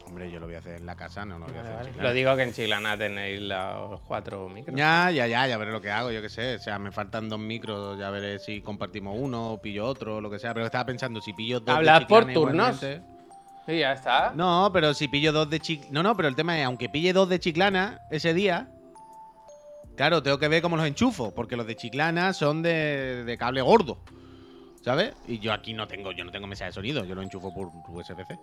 [0.06, 1.72] Hombre, yo lo voy a hacer en la casa, no lo voy a Vale, hacer
[1.72, 1.90] en vale.
[1.90, 2.10] Chiclana.
[2.10, 4.74] Lo digo que en Chilana tenéis los cuatro micros.
[4.78, 6.56] Ya, ya, ya, ya veré lo que hago, yo qué sé.
[6.56, 10.30] O sea, me faltan dos micros, ya veré si compartimos uno o pillo otro, lo
[10.30, 10.54] que sea.
[10.54, 11.66] Pero estaba pensando, si pillo dos.
[11.66, 12.82] de ¿Hablas por turnos?
[12.84, 13.02] igualmente-
[13.68, 14.32] Y ya está.
[14.34, 15.92] No, pero si pillo dos de Chiclana.
[15.92, 18.70] No, no, pero el tema es, aunque pille dos de Chiclana ese día,
[19.98, 23.98] claro, tengo que ver cómo los enchufo, porque los de Chiclana son de, cable gordo.
[24.82, 25.14] ¿Sabes?
[25.28, 27.68] Y yo aquí no tengo, yo no tengo mesa de sonido, yo lo enchufo por
[27.90, 28.40] USB-C.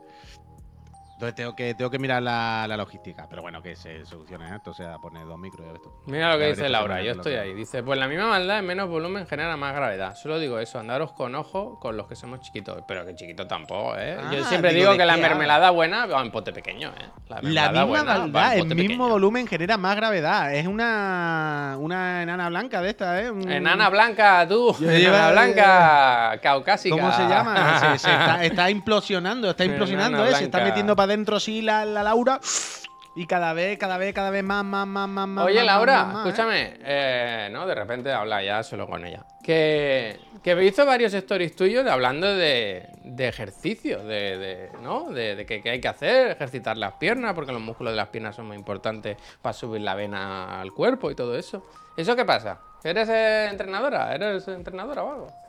[1.25, 3.27] Entonces tengo que, tengo que mirar la, la logística.
[3.29, 5.93] Pero bueno, que se solucione esto, o sea, poner dos micros y ya ves tú.
[6.07, 7.55] Mira lo que dice Laura, yo estoy ahí.
[7.55, 10.15] Dice, pues la misma maldad en menos volumen genera más gravedad.
[10.17, 12.83] Solo digo eso, andaros con ojo con los que somos chiquitos.
[12.87, 14.17] Pero que chiquito tampoco, ¿eh?
[14.33, 17.07] yo Ah, siempre digo, digo ¿de que la mermelada buena va en pote pequeño, ¿eh?
[17.29, 19.09] La mermelada misma buena maldad, el mismo pequeño.
[19.09, 20.55] volumen genera más gravedad.
[20.55, 23.31] Es una, una enana blanca de esta, ¿eh?
[23.31, 24.77] Un- Enana blanca, tú.
[24.79, 26.95] Yo Enana blanca, caucásica.
[26.95, 27.79] ¿Cómo se llama?
[27.79, 30.35] Se, se está, está implosionando, está implosionando, ¿eh?
[30.35, 32.41] Se está metiendo para adentro sí la, la Laura.
[33.17, 35.45] Y cada vez, cada vez, cada vez más, más, más, más, más.
[35.47, 36.29] Oye, más, Laura, más, más, ¿eh?
[36.31, 36.75] escúchame.
[36.81, 39.25] eh, no, de repente habla ya solo con ella.
[39.41, 45.11] Que, que me hizo varios stories tuyos hablando de, de ejercicio, de, de- ¿no?
[45.13, 48.09] De, de que, que hay que hacer, ejercitar las piernas, porque los músculos de las
[48.09, 51.65] piernas son muy importantes para subir la vena al cuerpo y todo eso.
[51.97, 52.59] ¿Eso qué pasa?
[52.83, 54.13] ¿Eres eh, entrenadora?
[54.13, 55.44] ¿Eres entrenadora o algo?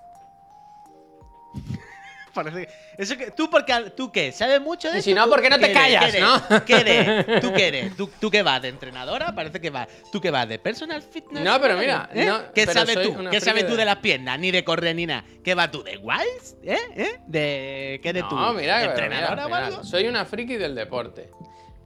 [2.35, 4.31] Parece que- Eso que, ¿Tú, porque, ¿Tú qué?
[4.31, 5.05] ¿Sabes mucho de Y eso?
[5.05, 6.35] si no, ¿Tú ¿por qué no te callas, ¿Qué no?
[6.65, 7.39] ¿Qué?
[7.41, 7.95] ¿Tú qué eres?
[7.95, 8.61] ¿Tú, ¿Tú qué vas?
[8.61, 9.33] ¿De entrenadora?
[9.33, 9.87] Parece que vas.
[10.11, 10.47] ¿Tú qué vas?
[10.47, 11.43] ¿De personal fitness?
[11.43, 12.25] No, pero mira, ¿Eh?
[12.25, 13.15] no, ¿Qué pero sabes tú?
[13.31, 14.37] ¿Qué sabes tú de- las piernas?
[14.37, 15.23] Ni de correr ni nada.
[15.43, 15.81] ¿Qué vas tú?
[15.83, 16.57] ¿De Wilds?
[16.63, 16.77] ¿Eh?
[16.95, 17.19] ¿Eh?
[17.25, 18.35] ¿De qué eres tú?
[18.35, 19.83] No, mira, pero ¿Entrenadora mira, mira?
[19.83, 21.29] Soy una friki del deporte.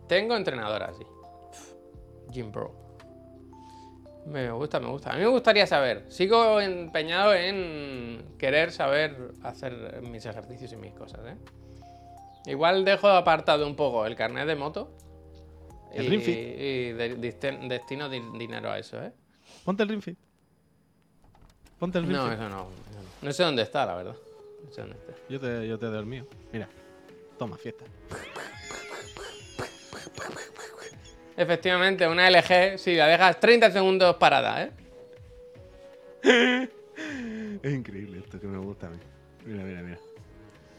[0.08, 1.04] Tengo entrenadora, sí.
[2.32, 2.89] Gym Pro.
[4.30, 5.12] Me gusta, me gusta.
[5.12, 6.06] A mí me gustaría saber.
[6.10, 11.36] Sigo empeñado en querer saber hacer mis ejercicios y mis cosas, ¿eh?
[12.46, 14.92] Igual dejo apartado un poco el carnet de moto.
[15.94, 17.16] El y, y de-
[17.68, 19.12] destino di- dinero a eso, ¿eh?
[19.66, 20.18] Ponte el Ring Fit.
[21.80, 23.28] Ponte el Ring No, eso no, eso no.
[23.28, 24.16] No sé dónde está, la verdad.
[24.64, 25.14] No sé dónde está.
[25.28, 26.28] Yo te, yo te doy el mío.
[26.54, 26.70] Mira.
[27.40, 27.86] Toma, fiesta.
[31.40, 34.72] Efectivamente, una LG, si la dejas 30 segundos parada, ¿eh?
[37.64, 38.98] Es increíble esto que me gusta a mí.
[39.46, 39.98] Mira, mira, mira.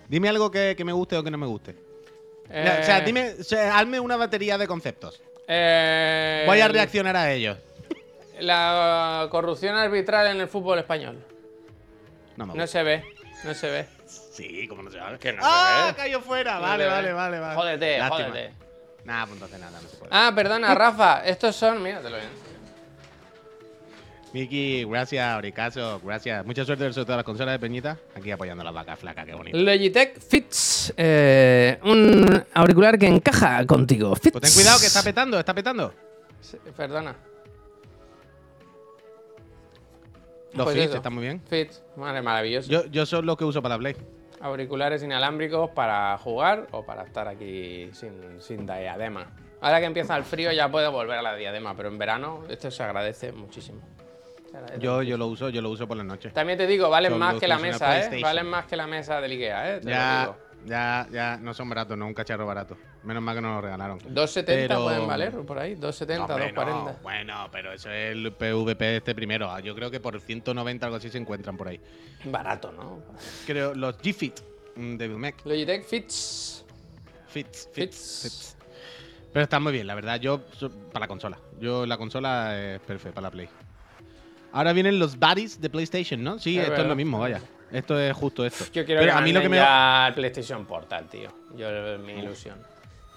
[0.07, 1.75] Dime algo que, que me guste o que no me guste.
[2.45, 5.23] O sea, Eh, dime, o sea, hazme una batería de conceptos.
[5.49, 7.57] eh, Voy a reaccionar a ellos.
[8.39, 11.25] La corrupción arbitral en el fútbol español.
[12.37, 13.03] No me No se ve,
[13.45, 13.87] no se ve.
[14.07, 15.17] Sí, como no se va.
[15.19, 15.85] Que no ¡Ah!
[15.87, 15.97] se ve.
[15.97, 16.57] Cayó fuera.
[16.57, 16.91] No Vale, ve.
[16.91, 17.55] vale, vale, vale.
[17.55, 18.29] Jódete, Lástima.
[18.29, 18.53] jódete.
[19.11, 20.11] Nah, pues entonces nada, no se puede.
[20.15, 21.83] Ah, perdona, Rafa, estos son.
[21.83, 22.29] Mira, te lo bien.
[24.33, 26.47] Miki, gracias, Oricaso, gracias.
[26.47, 27.99] Mucha suerte sobre todas las consolas de Peñita.
[28.15, 29.59] Aquí apoyando las vacas flacas, qué bonito.
[29.59, 30.95] Logitech Fits.
[30.97, 34.15] eh, un auricular que encaja contigo.
[34.15, 34.31] Fits.
[34.31, 35.93] Pues ten cuidado que está petando, está petando.
[36.41, 37.17] Sí, Perdona.
[40.53, 40.97] Los Pues fits eso.
[40.99, 41.43] están muy bien.
[41.49, 42.69] Fits, vale, maravilloso.
[42.71, 43.97] Yo, yo son los que uso para la Play.
[44.41, 49.27] Auriculares inalámbricos para jugar o para estar aquí sin, sin diadema.
[49.61, 52.71] Ahora que empieza el frío ya puedo volver a la diadema, pero en verano esto
[52.71, 53.81] se agradece muchísimo.
[54.51, 56.31] Se agradece Yo, yo lo uso, yo lo uso por la noche.
[56.31, 58.21] También te digo, valen Son más que la mesa, ¿eh?
[58.23, 59.79] Valen más que la mesa del Ikea, ¿eh?
[59.81, 60.37] Te lo Ya, digo.
[60.67, 62.77] Ya, ya, no son baratos, no un cacharro barato.
[63.03, 63.99] Menos mal que nos lo regalaron.
[64.01, 66.67] 2.70 Pero- pueden valer por ahí, 2.70, No, hombre, 2.40.
[66.85, 66.97] no.
[67.03, 69.51] Bueno, pero eso es el PVP este primero.
[69.51, 71.81] Ah, Yo creo que por 190 algo así se encuentran por ahí.
[72.25, 73.01] Barato, ¿no?
[73.47, 74.41] Creo los G-Fit
[74.77, 75.45] mm, de Mech.
[75.45, 76.65] Logitech Fits.
[77.29, 78.21] Fits, fits, Fits.
[78.23, 78.57] fits.
[79.33, 80.19] Pero están muy bien, la verdad.
[80.21, 80.41] Yo,
[80.93, 81.39] para la consola.
[81.61, 83.49] Yo la consola es perfecta para la Play.
[84.53, 86.39] Ahora vienen los buddies de PlayStation, ¿no?
[86.41, 87.41] Sí, Es esto es lo mismo, vaya.
[87.73, 88.65] Esto es justo esto.
[88.73, 91.31] Yo quiero Pero que a mí lo que me ya el PlayStation Portal, tío.
[91.57, 91.69] Yo
[91.99, 92.59] mi ilusión.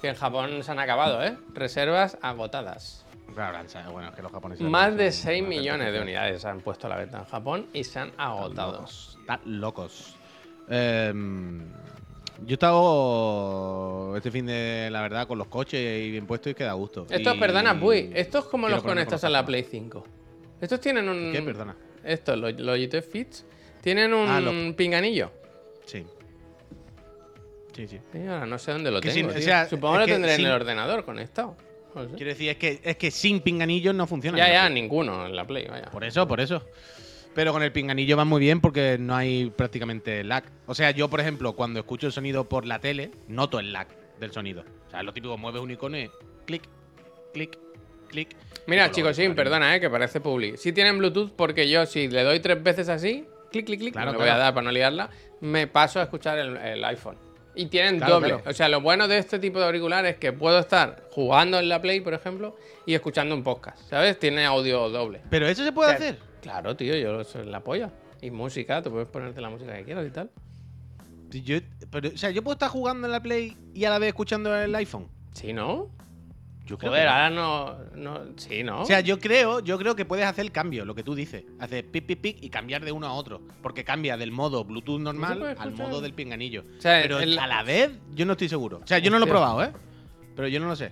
[0.01, 1.37] Que en Japón se han acabado, ¿eh?
[1.53, 3.05] Reservas agotadas.
[3.33, 3.59] Claro,
[3.91, 6.59] bueno, es que los japoneses Más de son 6 una millones de unidades se han
[6.61, 8.85] puesto a la venta en Japón y se han agotado.
[8.85, 10.15] Están locos.
[10.69, 11.65] Em,
[12.45, 16.55] yo he estado este fin de, la verdad, con los coches y bien puestos y
[16.55, 17.07] queda gusto.
[17.09, 20.03] Estos, Y perdona, Puy, estos como los conectas con a la los Play 5.
[20.61, 21.31] Estos tienen un.
[21.31, 21.41] ¿Qué?
[21.41, 21.75] Perdona.
[22.03, 23.45] Estos, los Logitech Fits,
[23.83, 25.29] tienen un Ah, lo- pinganillo.
[25.85, 26.03] Sí.
[27.75, 27.99] Sí, sí.
[28.27, 29.15] Ahora no sé dónde lo Que tengo.
[29.15, 29.41] sin- o tío.
[29.41, 31.55] sea, Supongo es que lo tendré sin- en el ordenador conectado.
[31.95, 32.15] No sé.
[32.15, 34.37] Quiero decir, es que, es que sin pinganillos no funciona.
[34.37, 35.91] Ya, ya, ninguno en la Play, vaya.
[35.91, 36.63] Por eso, por eso.
[37.35, 40.43] Pero con el pinganillo va muy bien porque no hay prácticamente lag.
[40.67, 43.87] O sea, yo, por ejemplo, cuando escucho el sonido por la tele, noto el lag
[44.19, 44.63] del sonido.
[44.87, 46.09] O sea, lo típico, mueves un icono y
[46.45, 46.61] clic,
[47.33, 47.57] clic,
[48.07, 48.35] clic.
[48.67, 50.57] Mira, chicos, sí, perdona, eh, que parece publi.
[50.57, 54.11] Si tienen Bluetooth, porque yo si le doy tres veces así, clic, clic, clic, Claro,
[54.11, 57.17] le voy a dar para no liarla, me paso a escuchar el, el iPhone.
[57.55, 58.33] Y tienen Claro, doble.
[58.45, 61.69] O sea, lo bueno de este tipo de auriculares es que puedo estar jugando en
[61.69, 64.17] la Play, por ejemplo, y escuchando un podcast, ¿sabes?
[64.19, 65.21] Tiene audio doble.
[65.29, 66.19] Pero eso se puede O sea, hacer.
[66.41, 67.91] Claro, tío, yo soy la polla.
[68.21, 70.31] Y música, tú puedes ponerte la música que quieras y tal.
[71.29, 71.57] Yo,
[71.91, 74.55] pero, o sea, yo puedo estar jugando en la Play y a la vez escuchando
[74.55, 75.07] el iPhone.
[75.33, 75.89] Sí, ¿no?
[76.65, 77.13] Yo creo Joder, que no.
[77.13, 78.21] ahora no, no.
[78.37, 78.81] Sí, ¿no?
[78.81, 81.43] O sea, yo creo, yo creo que puedes hacer el cambio, lo que tú dices.
[81.59, 83.41] Hacer pic, pic, pic y cambiar de uno a otro.
[83.61, 86.63] Porque cambia del modo Bluetooth normal al modo del pinganillo.
[86.77, 88.79] O sea, Pero el- a la vez, yo no estoy seguro.
[88.83, 89.71] O sea, yo no lo he probado, ¿eh?
[90.37, 90.91] Pero yo no lo sé.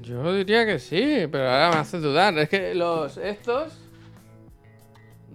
[0.00, 2.38] Yo diría que sí, pero ahora me hace dudar.
[2.38, 3.74] Es que los estos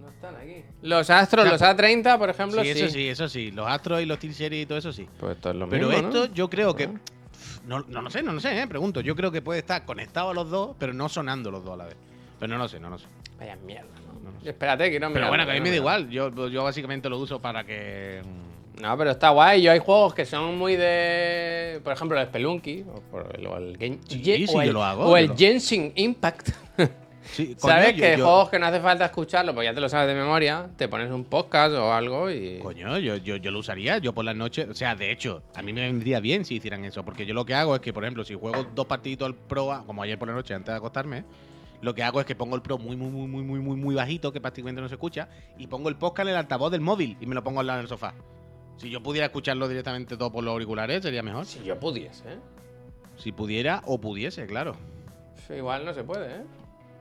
[0.00, 0.64] no están aquí.
[0.82, 2.80] Los Astros, O sea, los A30, por ejemplo, sí, sí.
[2.80, 3.50] eso sí, eso sí.
[3.52, 5.06] Los Astros y los T-Series y todo eso sí.
[5.20, 6.08] Pues esto es lo Pero mismo, ¿no?
[6.24, 6.90] esto yo creo que.
[7.66, 8.66] No, no lo sé, no lo sé, ¿eh?
[8.66, 9.00] Pregunto.
[9.00, 11.76] Yo creo que puede estar conectado a los dos, pero no sonando los dos a
[11.76, 11.96] la vez.
[12.38, 13.06] Pero no lo sé, no lo sé.
[13.38, 14.20] Vaya mierda, ¿no?
[14.20, 14.50] No, no sé.
[14.50, 16.08] Espérate, quiero Pero mirarlo, bueno, que a mí me da igual.
[16.08, 18.22] Yo, yo básicamente lo uso para que.
[18.24, 19.62] mm, No, pero está guay.
[19.62, 21.80] Yo hay juegos que son muy de.
[21.82, 22.84] Por ejemplo, el Spelunky.
[22.94, 25.34] O, por el, o el, Gen- Sí, sí, o el, yo lo hago, o el
[25.36, 26.50] Genshin Impact.
[27.32, 27.94] Sí, coño, ¿Sabes?
[27.96, 30.14] yo- que yo- juegos que no hace falta escucharlo, porque ya te lo sabes de
[30.14, 30.68] memoria.
[30.76, 32.58] Te pones un podcast o algo y.
[32.60, 35.62] Coño, yo, yo, yo lo usaría, yo por las noches, o sea, de hecho, a
[35.62, 38.04] mí me vendría bien si hicieran eso, porque yo lo que hago es que, por
[38.04, 41.24] ejemplo, si juego dos partiditos al Pro, como ayer por la noche antes de acostarme,
[41.82, 43.94] lo que hago es que pongo el Pro muy, muy, muy, muy, muy, muy, muy
[43.94, 47.16] bajito, que prácticamente no se escucha, y pongo el podcast en el altavoz del móvil
[47.20, 48.14] y me lo pongo al lado del sofá.
[48.78, 51.44] Si yo pudiera escucharlo directamente todo por los auriculares, sería mejor.
[51.46, 52.36] Si yo pudiese, ¿eh?
[53.16, 54.76] Si pudiera o pudiese, claro.
[55.54, 56.44] Igual no se puede, ¿eh?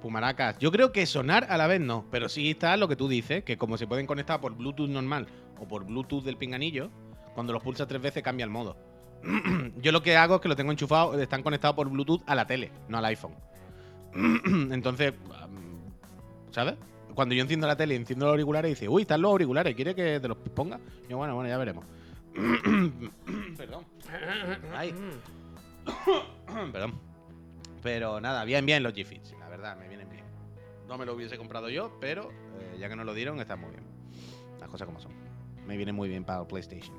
[0.06, 0.60] Pumaracas.
[0.60, 3.44] Yo creo que sonar a la vez no, pero sí está lo que tú dices,
[3.44, 5.26] que como se pueden conectar por Bluetooth normal
[5.60, 6.92] o por Bluetooth del pinganillo,
[7.34, 8.78] cuando los pulsas tres veces cambia el modo.
[9.82, 12.46] Yo lo que hago es que lo tengo enchufado, están conectados por Bluetooth a la
[12.46, 13.34] tele, no al iPhone.
[14.72, 15.16] Entonces,
[16.52, 16.76] ¿sabes?
[17.16, 19.96] Cuando yo enciendo la tele y enciendo los auriculares, dice, uy, están los auriculares, ¿quiere
[19.96, 20.80] que te los ponga?
[21.08, 21.84] Y yo, bueno, bueno, ya veremos.
[23.58, 23.86] Perdón.
[24.72, 24.94] Ay.
[26.72, 26.94] Perdón.
[27.82, 30.26] Pero nada, bien, bien los G-Fits, verdad, me vienen bien.
[30.88, 33.72] No me lo hubiese comprado yo, pero eh, ya que nos lo dieron, está muy
[33.72, 33.84] bien.
[34.60, 35.12] Las cosas como son.
[35.66, 36.96] Me viene muy bien para el PlayStation.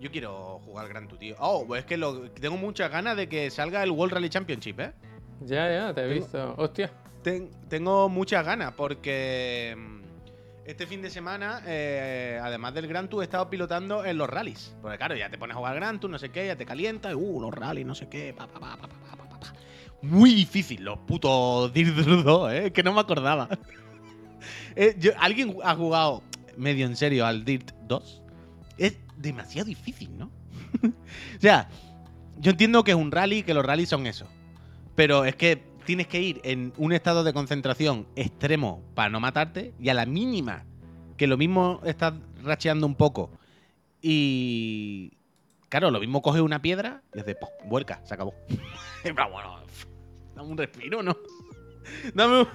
[0.00, 1.36] Yo quiero jugar Gran Turismo.
[1.40, 1.96] Oh, pues es que
[2.40, 4.92] tengo muchas ganas de que salga el World Rally Championship, ¿eh?
[5.40, 6.54] Ya, ya, te he visto.
[6.56, 6.90] Hostia.
[7.22, 10.02] Tengo muchas ganas porque mm,
[10.66, 14.74] este fin de semana, eh, además del Gran Tour, he estado pilotando en los rallies.
[14.82, 17.14] Porque claro, ya te pones a jugar Gran Tour, no sé qué, ya te calientas,
[17.14, 19.23] uh, los rallies, no sé qué, pa, pa, pa, pa, pa, pa.
[20.04, 23.48] Muy difícil, los putos Dirt 2, eh, que no me acordaba.
[24.76, 26.22] Eh, ¿Alguien ha jugado
[26.56, 28.22] medio en serio al Dirt 2?
[28.76, 30.30] Es demasiado difícil, ¿no?
[30.84, 31.68] o sea,
[32.40, 34.26] yo entiendo que es un rally, que los rallies son eso.
[34.96, 39.72] Pero es que tienes que ir en un estado de concentración extremo para no matarte
[39.80, 40.64] y a la mínima
[41.16, 43.30] que lo mismo estás racheando un poco
[44.02, 45.12] y
[45.68, 47.48] claro, lo mismo coge una piedra y hace ¡pum!
[47.64, 48.34] vuelca, se acabó.
[49.04, 49.60] Bueno,
[50.34, 51.16] dame un respiro, ¿no?
[52.14, 52.46] Dame,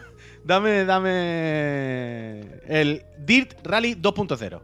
[0.43, 4.61] dame, dame el Dirt Rally 2.0.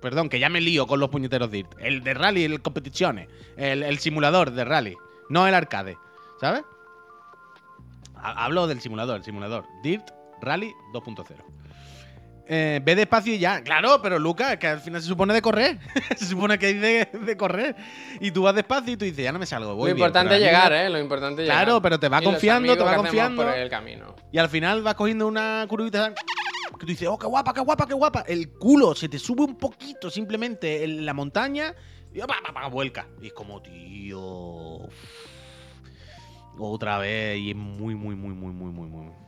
[0.00, 1.72] Perdón, que ya me lío con los puñeteros Dirt.
[1.78, 4.94] El de rally, el competiciones, el, simulador de rally,
[5.30, 5.96] no el arcade,
[6.38, 6.62] ¿sabes?
[8.16, 9.64] Ha- Hablo del simulador, el simulador.
[9.82, 10.10] Dirt
[10.42, 11.24] Rally 2.0.
[12.46, 13.62] Eh, ve despacio y ya.
[13.62, 15.78] Claro, pero Lucas, que al final se supone de correr.
[16.16, 17.74] se supone que hay de, de correr.
[18.20, 19.74] Y tú vas despacio y tú dices, ya no me salgo.
[19.74, 20.90] Voy lo importante es llegar, ¿eh?
[20.90, 21.82] Lo importante es Claro, llegar.
[21.82, 23.42] pero te va Y confiando, te va confiando.
[23.44, 24.14] por el camino.
[24.30, 27.86] Y al final vas cogiendo una curvita que tú dices, oh, qué guapa, qué guapa,
[27.86, 28.24] qué guapa.
[28.26, 31.74] El culo se te sube un poquito simplemente en la montaña
[32.12, 33.06] y pa, pa, pa, vuelca.
[33.22, 34.80] Y es como, tío.
[36.58, 37.38] Otra vez.
[37.38, 39.23] Y es muy, muy, muy, muy, muy, muy, muy.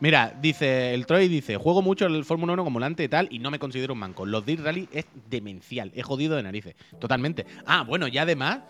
[0.00, 3.38] Mira, dice el Troy dice, juego mucho el Fórmula 1 como volante y tal y
[3.38, 4.24] no me considero un manco.
[4.24, 7.44] Los Dirt Rally es demencial, he jodido de narices, totalmente.
[7.66, 8.60] Ah, bueno, y además,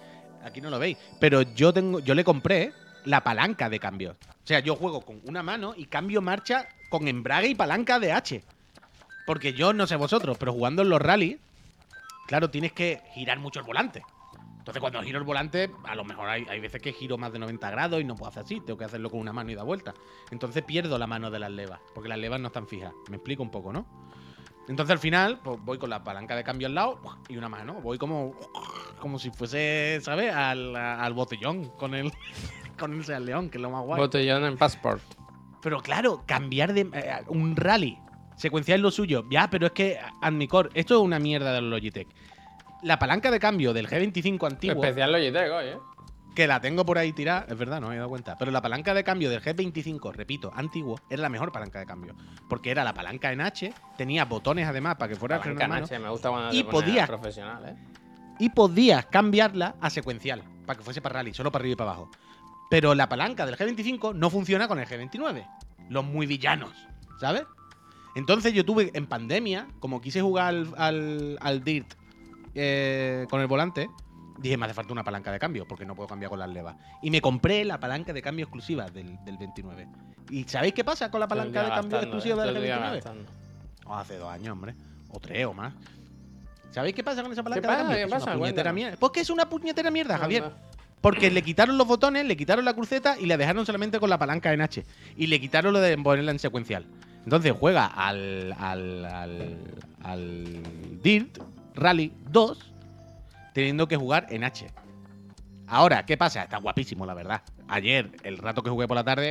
[0.45, 2.73] aquí no lo veis, pero yo tengo yo le compré
[3.05, 4.17] la palanca de cambio.
[4.29, 8.11] O sea, yo juego con una mano y cambio marcha con embrague y palanca de
[8.11, 8.43] H.
[9.25, 11.39] Porque yo no sé vosotros, pero jugando en los rallies,
[12.27, 14.03] claro, tienes que girar mucho el volante.
[14.61, 17.39] Entonces, cuando giro el volante, a lo mejor hay, hay veces que giro más de
[17.39, 19.63] 90 grados y no puedo hacer así, tengo que hacerlo con una mano y da
[19.63, 19.95] vuelta.
[20.31, 22.93] Entonces pierdo la mano de las levas, porque las levas no están fijas.
[23.09, 23.87] Me explico un poco, ¿no?
[24.69, 27.81] Entonces al final, pues voy con la palanca de cambio al lado y una mano.
[27.81, 28.35] Voy como,
[29.01, 30.33] como si fuese, ¿sabes?
[30.33, 32.13] Al, al botellón con el,
[32.79, 33.99] con el Seat León, que es lo más guay.
[33.99, 35.03] Botellón en Passport.
[35.63, 37.99] Pero claro, cambiar de eh, un rally,
[38.37, 39.25] secuenciar lo suyo.
[39.31, 42.09] Ya, pero es que, Admicor, esto es una mierda de los Logitech.
[42.83, 45.79] La palanca de cambio del G25 antiguo, Especial Logitech hoy, ¿eh?
[46.35, 48.39] que la tengo por ahí tirada, es verdad, no me he dado cuenta.
[48.39, 52.15] Pero la palanca de cambio del G25, repito, antiguo, era la mejor palanca de cambio.
[52.49, 55.73] Porque era la palanca en H, tenía botones además para que fuera el freno en
[55.73, 57.77] H, me gusta cuando Y te profesional, ¿eh?
[58.39, 61.91] y podías cambiarla a secuencial, para que fuese para rally, solo para arriba y para
[61.91, 62.11] abajo.
[62.71, 65.47] Pero la palanca del G25 no funciona con el G29.
[65.91, 66.73] Los muy villanos,
[67.21, 67.43] ¿sabes?
[68.15, 72.00] Entonces yo tuve en pandemia, como quise jugar al, al, al Dirt
[72.63, 73.89] eh, con el volante,
[74.39, 76.77] dije, me hace falta una palanca de cambio, porque no puedo cambiar con las levas.
[77.03, 79.89] Y me compré la palanca de cambio exclusiva del, del 29.
[80.31, 82.79] ¿Y sabéis qué pasa con la palanca de cambio gastando, exclusiva del Todo el día
[82.79, 82.93] G29?
[82.95, 83.31] gastando.
[83.87, 84.75] O hace dos años, hombre.
[85.11, 85.73] O tres o más.
[86.71, 87.97] ¿Sabéis qué pasa con esa palanca de cambio?
[87.97, 88.31] ¿Qué pasa?
[88.31, 88.97] una puñetera mierda.
[88.99, 90.53] Pues que es una puñetera mierda, Javier.
[91.01, 94.19] Porque le quitaron los botones, le quitaron la cruceta y la dejaron solamente con la
[94.19, 94.85] palanca en H.
[95.17, 96.85] Y le quitaron lo de ponerla en secuencial.
[97.25, 99.59] Entonces juega al, al, al,
[100.03, 100.63] al
[101.03, 101.39] Dirt
[101.75, 102.73] Rally 2
[103.53, 104.67] teniendo que jugar en H.
[105.67, 106.43] Ahora, ¿qué pasa?
[106.43, 107.43] Está guapísimo, la verdad.
[107.69, 109.31] Ayer, el rato que jugué por la tarde,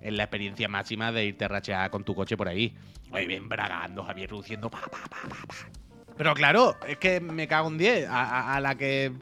[0.00, 2.74] es la experiencia máxima de irte a rachear con tu coche por ahí.
[3.10, 4.70] Muy bien bragando, Javier, luciendo.
[4.70, 5.18] Pa, pa, pa.
[6.16, 8.08] Pero claro, es que me cago en 10.
[8.10, 9.12] A, la que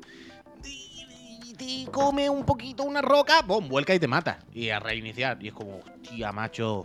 [1.57, 3.69] te come un poquito una roca, ¡pum!
[3.69, 4.39] vuelca y te mata.
[4.53, 5.39] Y a reiniciar.
[5.41, 6.85] Y es como, hostia, macho.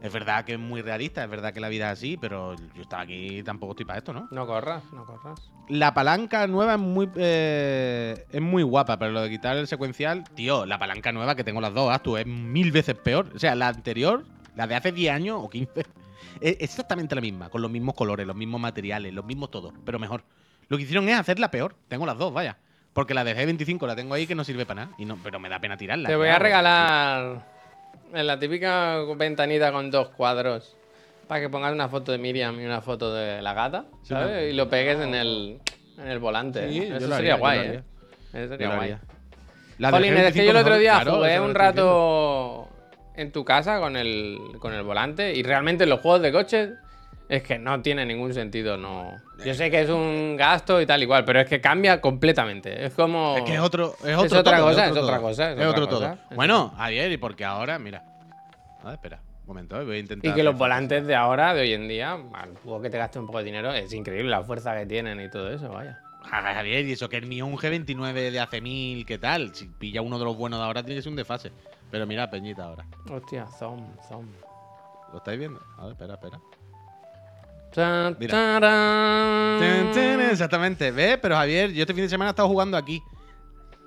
[0.00, 2.82] Es verdad que es muy realista, es verdad que la vida es así, pero yo
[2.82, 4.28] estaba aquí y tampoco estoy para esto, ¿no?
[4.30, 5.50] No corras, no corras.
[5.68, 10.24] La palanca nueva es muy eh, es muy guapa, pero lo de quitar el secuencial,
[10.34, 13.30] tío, la palanca nueva que tengo las dos, Astu, es mil veces peor.
[13.34, 14.24] O sea, la anterior,
[14.54, 15.80] la de hace 10 años o 15,
[16.40, 19.98] es exactamente la misma, con los mismos colores, los mismos materiales, los mismos todo, pero
[19.98, 20.22] mejor.
[20.68, 21.74] Lo que hicieron es hacerla peor.
[21.88, 22.58] Tengo las dos, vaya.
[22.92, 25.40] Porque la de G25 la tengo ahí que no sirve para nada, y no, pero
[25.40, 26.08] me da pena tirarla.
[26.08, 27.57] Te ¿qué voy a regalar
[28.12, 30.76] en la típica ventanita con dos cuadros
[31.26, 34.34] para que pongas una foto de Miriam y una foto de la gata, Sí, ¿sabes?
[34.34, 34.40] no.
[34.48, 35.58] Y lo pegues en el,
[35.98, 36.66] en el volante.
[36.68, 37.82] Eso sería haría, guay, ¿eh?
[38.32, 38.96] Eso sería guay.
[39.78, 42.68] La Jolín, es que yo el G25 otro día claro, jugué un rato
[43.14, 46.70] en tu casa con el, con el volante y realmente los juegos de coches
[47.28, 49.16] es que no tiene ningún sentido, no.
[49.44, 52.86] Yo sé que es un gasto y tal igual, pero es que cambia completamente.
[52.86, 53.36] Es como...
[53.36, 55.66] Es que es otro, es otro otra todo, cosa, es otro otra cosa, es Es
[55.66, 56.16] otra otro cosa.
[56.28, 56.36] todo.
[56.36, 58.02] Bueno, ayer y porque ahora, mira.
[58.80, 60.30] A ver, espera, un momento, eh, voy a intentar.
[60.30, 63.18] Y que los volantes de ahora, de hoy en día, al juego que te gaste
[63.18, 65.98] un poco de dinero, es increíble la fuerza que tienen y todo eso, vaya.
[66.22, 69.54] Ja, Javier, y eso que el mío es un G29 de hace mil, ¿qué tal?
[69.54, 71.52] Si pilla uno de los buenos de ahora, tiene que ser un desfase.
[71.90, 72.84] Pero mira, Peñita ahora.
[73.10, 74.26] Hostia, zom, zom.
[75.12, 75.60] ¿Lo estáis viendo?
[75.78, 76.38] A ver, espera, espera.
[77.74, 78.16] Tan,
[80.30, 81.18] Exactamente, ¿ves?
[81.20, 83.02] Pero Javier, yo este fin de semana he estado jugando aquí.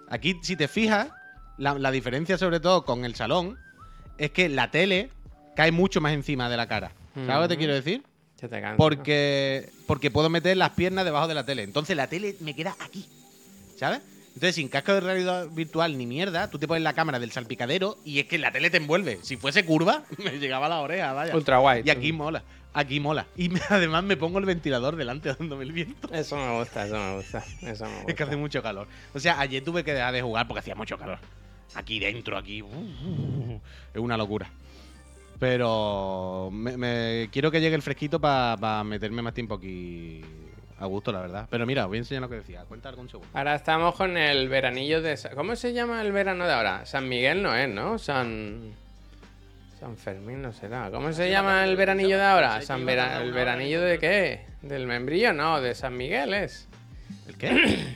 [0.09, 1.09] Aquí, si te fijas,
[1.57, 3.57] la, la diferencia sobre todo con el salón
[4.17, 5.09] es que la tele
[5.55, 6.91] cae mucho más encima de la cara.
[7.13, 7.59] ¿Sabes lo que te Ujú.
[7.59, 8.03] quiero decir?
[8.39, 8.77] Se te cansa.
[8.77, 11.63] Porque, porque puedo meter las piernas debajo de la tele.
[11.63, 13.07] Entonces la tele me queda aquí.
[13.77, 14.01] ¿Sabes?
[14.33, 17.97] Entonces, sin casco de realidad virtual ni mierda, tú te pones la cámara del salpicadero
[18.05, 19.19] y es que la tele te envuelve.
[19.23, 21.35] Si fuese curva, me llegaba a la oreja, vaya.
[21.35, 21.83] Ultra guay.
[21.85, 22.41] Y aquí mola.
[22.73, 23.27] Aquí mola.
[23.35, 26.07] Y me- además me pongo el ventilador delante dándome el viento.
[26.13, 27.39] Eso me gusta, eso me gusta.
[27.61, 28.03] Eso me gusta.
[28.07, 28.87] Es que hace mucho calor.
[29.13, 31.19] O sea, ayer tuve que dejar de jugar porque hacía mucho calor.
[31.75, 32.61] Aquí dentro, aquí.
[32.61, 33.61] uh, uh, uh,
[33.93, 34.49] es una locura.
[35.39, 40.21] Pero me, me- quiero que llegue el fresquito para meterme más tiempo aquí
[40.81, 41.47] a gusto, la verdad.
[41.49, 42.63] Pero mira, os voy a enseñar lo que decía.
[42.67, 43.29] Cuenta algún segundo.
[43.37, 45.17] Ahora estamos con el veranillo de...
[45.35, 46.85] ¿Cómo se llama el verano de ahora?
[46.85, 47.97] San Miguel no es, ¿no?
[47.97, 48.73] San...
[49.79, 50.91] San Fermín no será.
[50.91, 52.61] ¿Cómo se llama el veranillo de ahora?
[52.61, 54.41] San Vera- ¿El veranillo de qué?
[54.61, 55.33] ¿Del membrillo?
[55.33, 56.67] No, de San Miguel es.
[57.27, 57.49] ¿El qué?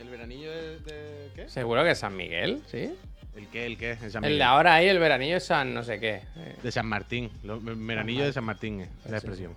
[0.00, 1.48] ¿El veranillo de, de qué?
[1.48, 2.94] Seguro que es San Miguel, ¿sí?
[3.34, 3.64] ¿El qué?
[3.66, 3.92] ¿El qué?
[4.02, 6.22] El San El de ahora ahí, el veranillo es San no sé qué.
[6.62, 7.30] De San Martín.
[7.44, 9.54] El veranillo de San Martín es la Sí, expresión.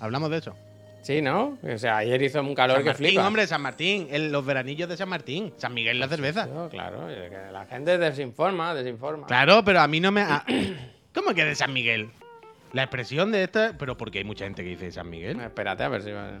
[0.00, 0.56] ¿Hablamos de eso?
[1.02, 1.56] Sí, ¿no?
[1.62, 3.26] O sea, ayer hizo un calor San que Martín, flipa.
[3.26, 4.08] hombre, San Martín.
[4.10, 5.52] el- los veranillos de San Martín.
[5.56, 6.48] San Miguel la cerveza.
[6.70, 9.26] Claro, que la gente desinforma, desinforma.
[9.28, 10.24] Claro, pero a mí no me.
[11.14, 12.10] ¿Cómo que de San Miguel?
[12.72, 13.74] La expresión de esta.
[13.78, 15.40] Pero porque hay mucha gente que dice San Miguel.
[15.40, 16.40] Espérate a ver si va.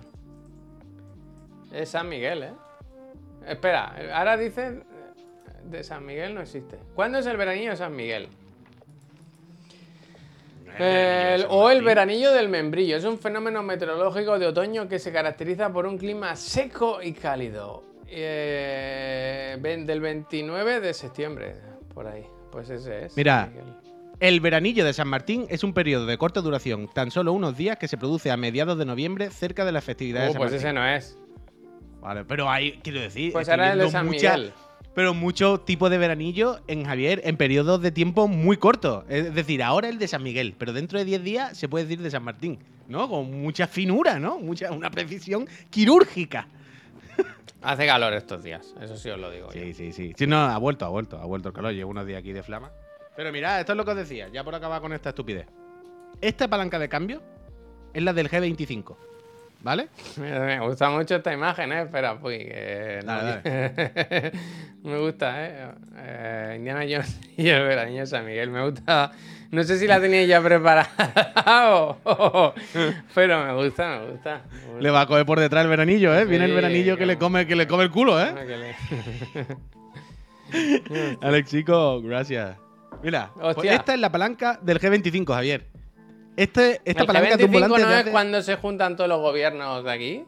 [1.72, 2.52] Es San Miguel, ¿eh?
[3.46, 4.84] Espera, ahora dicen
[5.64, 6.76] de San Miguel no existe.
[6.94, 8.28] ¿Cuándo es el veranillo de San Miguel?
[10.78, 12.96] El- o el veranillo del membrillo.
[12.96, 17.82] Es un fenómeno meteorológico de otoño que se caracteriza por un clima seco y cálido.
[18.08, 21.54] Eh, del 29 de septiembre,
[21.94, 22.24] por ahí.
[22.52, 23.16] Pues ese es.
[23.16, 23.50] Mira.
[24.18, 27.76] El veranillo de San Martín es un periodo de corta duración, tan solo unos días,
[27.76, 30.52] que se produce a mediados de noviembre cerca de las festividades Uh, de San pues
[30.52, 30.66] Martín.
[30.68, 31.18] ese no es.
[32.00, 34.52] Vale, pero hay, quiero decir, Pues ahora el de San mucha- Miguel.
[34.96, 39.04] Pero muchos tipos de veranillo en Javier en periodos de tiempo muy cortos.
[39.10, 42.02] Es decir, ahora el de San Miguel, pero dentro de 10 días se puede decir
[42.02, 43.06] de San Martín, ¿no?
[43.06, 44.38] Con mucha finura, ¿no?
[44.38, 46.48] Mucha, una precisión quirúrgica.
[47.62, 49.52] Hace calor estos días, eso sí os lo digo.
[49.52, 49.60] yo.
[49.60, 50.14] Sí, sí, sí.
[50.16, 51.74] Sí, no, ha vuelto, ha vuelto, ha vuelto el calor.
[51.74, 52.70] Llevo unos días aquí de flama.
[53.14, 55.46] Pero mirad, esto es lo que os decía, ya por acabar con esta estupidez.
[56.22, 57.22] Esta palanca de cambio
[57.92, 58.96] es la del G25,
[59.66, 59.88] ¿vale?
[60.16, 61.82] Mira, Me gusta mucho esta imagen, ¿eh?
[61.82, 62.38] Espera, pues.
[62.38, 64.32] que no- Dale,
[64.82, 65.68] me gusta, ¿eh?
[65.98, 68.50] Eh, Indiana Jones y el veranillo de San Miguel.
[68.50, 69.12] Me gusta.
[69.50, 70.88] No sé si la teníais ya preparada
[71.74, 72.54] o- o-
[73.14, 74.40] Pero me gusta, me gusta.
[74.50, 74.80] me gusta.
[74.80, 76.24] Le va a coger por detrás el veranillo, ¿eh?
[76.24, 78.32] Viene el veranillo que le come, que le come el culo, ¿eh?
[78.36, 78.74] Ah, le-
[81.22, 82.56] Alex, chico, gracias.
[83.02, 85.66] Mira, pues esta es la palanca del G25, Javier.
[86.36, 88.96] Este, esta ¿El palanca es de un G25 volante no es hace- cuando se juntan
[88.96, 90.24] todos los gobiernos de aquí?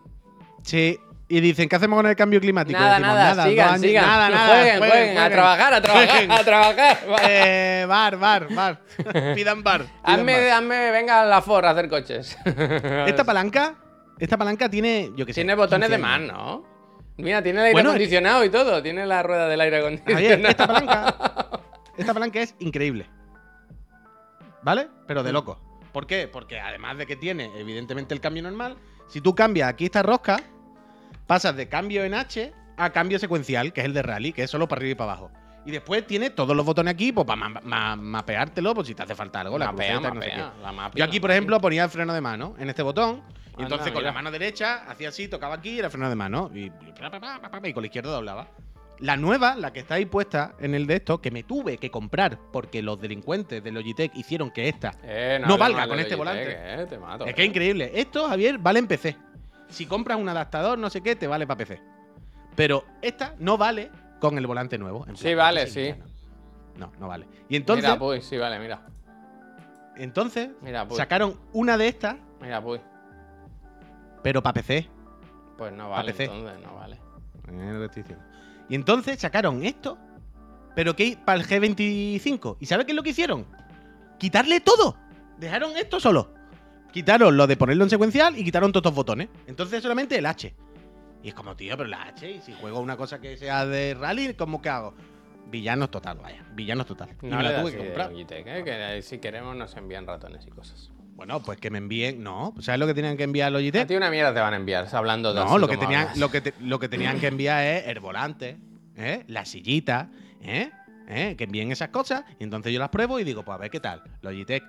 [0.62, 0.98] Sí.
[1.30, 2.78] Y dicen, ¿qué hacemos con el cambio climático?
[2.78, 4.06] Nada, Decimos, nada, sigan, sigan.
[4.06, 4.48] Nada, nada.
[4.48, 6.32] jueguen, jueguen, a trabajar, a trabajar, jueguen.
[6.32, 6.98] a trabajar.
[7.28, 8.80] Eh, bar, bar, bar.
[9.34, 9.82] Pidan bar.
[9.82, 10.50] pidan Hazme, bar.
[10.52, 12.38] hazme, venga a la Ford a hacer coches.
[13.06, 13.74] Esta palanca,
[14.18, 15.42] esta palanca tiene, yo qué sé.
[15.42, 16.20] Tiene botones 15 de más.
[16.22, 16.64] ¿no?
[17.18, 18.82] Mira, tiene el aire Bueno, acondicionado y todo.
[18.82, 20.48] Tiene la rueda del aire acondicionado.
[20.48, 21.14] Esta palanca,
[21.98, 23.06] esta palanca es increíble.
[24.62, 24.88] ¿Vale?
[25.06, 25.24] Pero Mm.
[25.26, 25.60] de loco.
[25.92, 26.28] ¿Por qué?
[26.28, 28.76] Porque además de que tiene, evidentemente, el cambio normal,
[29.08, 30.38] si tú cambias aquí esta rosca,
[31.26, 34.50] pasas de cambio en H a cambio secuencial, que es el de rally, que es
[34.50, 35.30] solo para arriba y para abajo.
[35.66, 39.02] Y después tiene todos los botones aquí, pues para ma- ma- mapeártelo, pues si te
[39.02, 40.62] hace falta algo, la Mapea, cruceta, no sé mapea, qué.
[40.62, 40.98] la mapea.
[40.98, 43.22] Yo aquí, por ejemplo, ponía el freno de mano en este botón.
[43.58, 44.10] Y Anda, entonces con mira.
[44.10, 46.50] la mano derecha hacía así, tocaba aquí y era freno de mano.
[46.54, 48.46] Y, y con la izquierda doblaba.
[49.00, 51.90] La nueva, la que está ahí puesta en el de esto, que me tuve que
[51.90, 54.92] comprar porque los delincuentes de Logitech hicieron que esta.
[55.04, 56.82] Eh, no valga con este Logitech, volante.
[56.82, 57.50] eh, te mato, Es que es eh.
[57.50, 57.92] increíble.
[57.94, 59.16] Esto, Javier, vale en PC.
[59.68, 61.80] Si compras un adaptador, no sé qué, te vale para PC.
[62.56, 63.90] Pero esta no vale
[64.20, 65.06] con el volante nuevo.
[65.06, 65.94] En Sí, vale, sí.
[66.76, 67.26] No, no, vale.
[67.48, 68.80] Y entonces, Mira, pues, sí, vale, mira.
[69.96, 70.96] entonces Mira, pues.
[70.98, 72.80] sacaron una de estas, Mira, pues.
[74.22, 74.88] pero para PC.
[75.56, 76.24] Pues no vale, PC.
[76.24, 76.96] entonces, no vale.
[77.46, 78.24] Es lo que estoy diciendo.
[78.68, 79.98] Y entonces sacaron esto,
[80.74, 82.56] pero que para el G25.
[82.60, 83.46] ¿Y sabes qué es lo que hicieron?
[84.18, 84.96] Quitarle todo.
[85.38, 86.34] Dejaron esto solo.
[86.92, 89.28] Quitaron lo de ponerlo en secuencial y quitaron todos estos botones.
[89.46, 90.54] Entonces solamente el H.
[91.22, 93.94] Y es como, tío, pero la H, y si juego una cosa que sea de
[93.94, 94.94] rally, ¿cómo que hago?
[95.50, 96.44] Villanos total, vaya.
[96.54, 97.10] Villanos total.
[97.22, 98.10] Y No me le la tuve que comprar.
[98.12, 100.90] Logitech, eh, que si queremos nos envían ratones y cosas.
[101.18, 102.22] Bueno, pues que me envíen.
[102.22, 103.88] No, ¿sabes lo que tenían que enviar A Logitech?
[103.88, 106.40] ti una mierda te van a enviar, hablando de No, lo que, tenían, lo, que
[106.40, 108.56] te- lo que tenían que enviar es el volante,
[108.96, 109.24] ¿eh?
[109.26, 110.10] la sillita,
[110.40, 110.70] ¿eh?
[111.08, 111.34] ¿eh?
[111.36, 112.22] que envíen esas cosas.
[112.38, 114.00] Y entonces yo las pruebo y digo, pues a ver qué tal.
[114.22, 114.62] Logitech,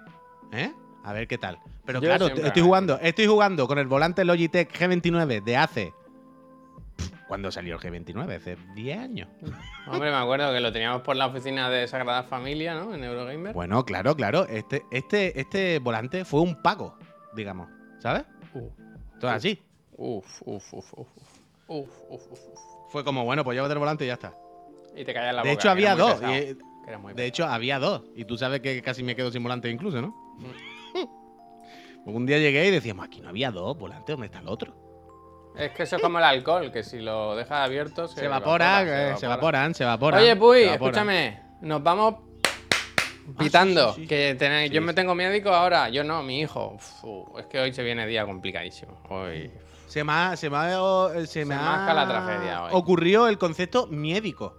[0.52, 0.72] ¿eh?
[1.04, 1.60] A ver qué tal.
[1.86, 5.94] Pero Yo claro, siempre estoy jugando, estoy jugando con el volante Logitech G29 de hace.
[7.30, 8.36] ¿Cuándo salió el G29?
[8.36, 9.30] Hace 10 años.
[9.88, 12.94] Hombre, me acuerdo que lo teníamos por la oficina de Sagrada Familia, ¿no?
[12.94, 13.54] En Eurogamer.
[13.54, 14.46] Bueno, claro, claro.
[14.48, 16.98] Este, este, este volante fue un pago,
[17.36, 17.70] digamos.
[18.00, 18.24] ¿Sabes?
[18.54, 18.68] Uh,
[19.20, 19.62] Todo así.
[19.96, 21.08] uf, uf, uf, uf.
[21.68, 22.40] Uf, uf, uf.
[22.92, 24.34] Fue como, bueno, pues llévate el volante y ya está.
[24.96, 25.62] Y te callas la De boca.
[25.62, 26.16] hecho, había dos.
[26.16, 28.02] pesado, y- De hecho, había dos.
[28.16, 30.16] Y tú sabes que casi me quedo sin volante incluso, ¿no?
[32.04, 34.74] Porque un día llegué y decíamos, aquí no había dos volantes, ¿dónde está el otro?
[35.60, 39.16] Es que eso es como el alcohol, que si lo dejas abierto se, Se, evapora,
[39.18, 40.22] se, evaporan, se evaporan.
[40.22, 40.94] Oye, Puy, se evaporan.
[40.94, 41.40] escúchame.
[41.62, 42.16] Nos vamos
[43.38, 43.90] pitando.
[43.90, 44.08] sí, sí, sí.
[44.08, 44.86] Que tenéis- Sí, yo sí.
[44.88, 45.90] me tengo médico ahora.
[45.90, 46.76] Yo no, mi hijo.
[46.76, 48.98] Uf, es que hoy se viene día complicadísimo.
[49.10, 49.52] Hoy.
[49.88, 52.70] Se me ha, se me ha- eh, se me ha marca la tragedia hoy.
[52.74, 54.56] ocurrió el concepto médico.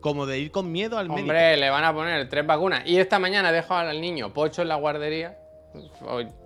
[0.00, 1.24] Como de ir con miedo al médico.
[1.24, 2.82] Hombre, le van a poner tres vacunas.
[2.86, 5.36] Y esta mañana dejo al niño pocho en la guardería.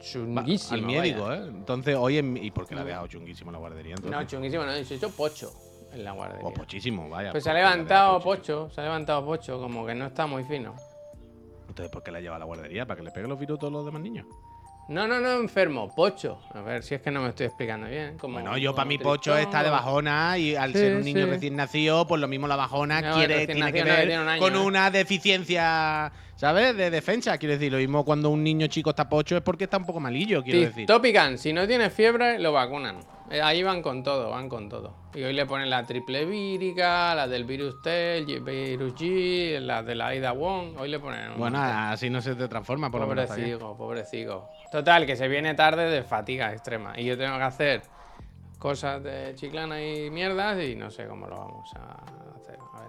[0.01, 0.75] Chunguísimo.
[0.75, 1.47] al médico, ¿eh?
[1.49, 3.95] Entonces, hoy en, ¿Y por qué la ha dejado chunguísimo en la guardería?
[3.95, 4.20] Entonces?
[4.20, 5.53] No, chunguísimo, no, he dicho pocho
[5.93, 6.43] en la guardería.
[6.43, 7.31] Pues pochísimo, vaya.
[7.31, 10.27] Pues ¿por se ha ha levantado pocho, se ha levantado pocho, como que no está
[10.27, 10.75] muy fino.
[11.68, 12.87] Entonces, ¿por qué la lleva a la guardería?
[12.87, 14.27] ¿Para que le pegue los virus a todos los demás niños?
[14.87, 16.39] No, no, no, enfermo, pocho.
[16.53, 18.18] A ver si es que no me estoy explicando bien.
[18.18, 21.03] Como, Bueno, yo para mi pocho tristón, está de bajona y al Sí, ser un
[21.05, 21.30] niño sí.
[21.30, 24.41] recién nacido, pues lo mismo la bajona No, quiere, tiene que ver tiene un año,
[24.43, 24.59] con ¿eh?
[24.59, 26.76] una deficiencia, ¿sabes?
[26.76, 27.72] De defensa, quiero decir.
[27.72, 30.59] Lo mismo cuando un niño chico está pocho es porque está un poco malillo, quiero
[30.61, 30.87] Sí, decir.
[30.87, 32.99] Topican, si no tiene fiebre, lo vacunan.
[33.35, 34.95] Eh, Ahí van con todo, van con todo.
[35.14, 39.82] Y hoy le ponen la triple vírica, la del virus T, el virus G, la
[39.82, 40.76] de la Ida Wong.
[40.78, 41.32] Hoy le ponen.
[41.32, 41.76] un Bueno, montón.
[41.76, 43.26] así no se te transforma, por lo menos.
[43.26, 44.49] Pobrecito, pobrecito.
[44.70, 46.93] Total, que se viene tarde de fatiga extrema.
[46.97, 47.82] Y yo tengo que hacer
[48.59, 52.03] cosas de chiclana y mierdas y no sé cómo lo vamos a
[52.37, 52.59] hacer.
[52.72, 52.89] A ver.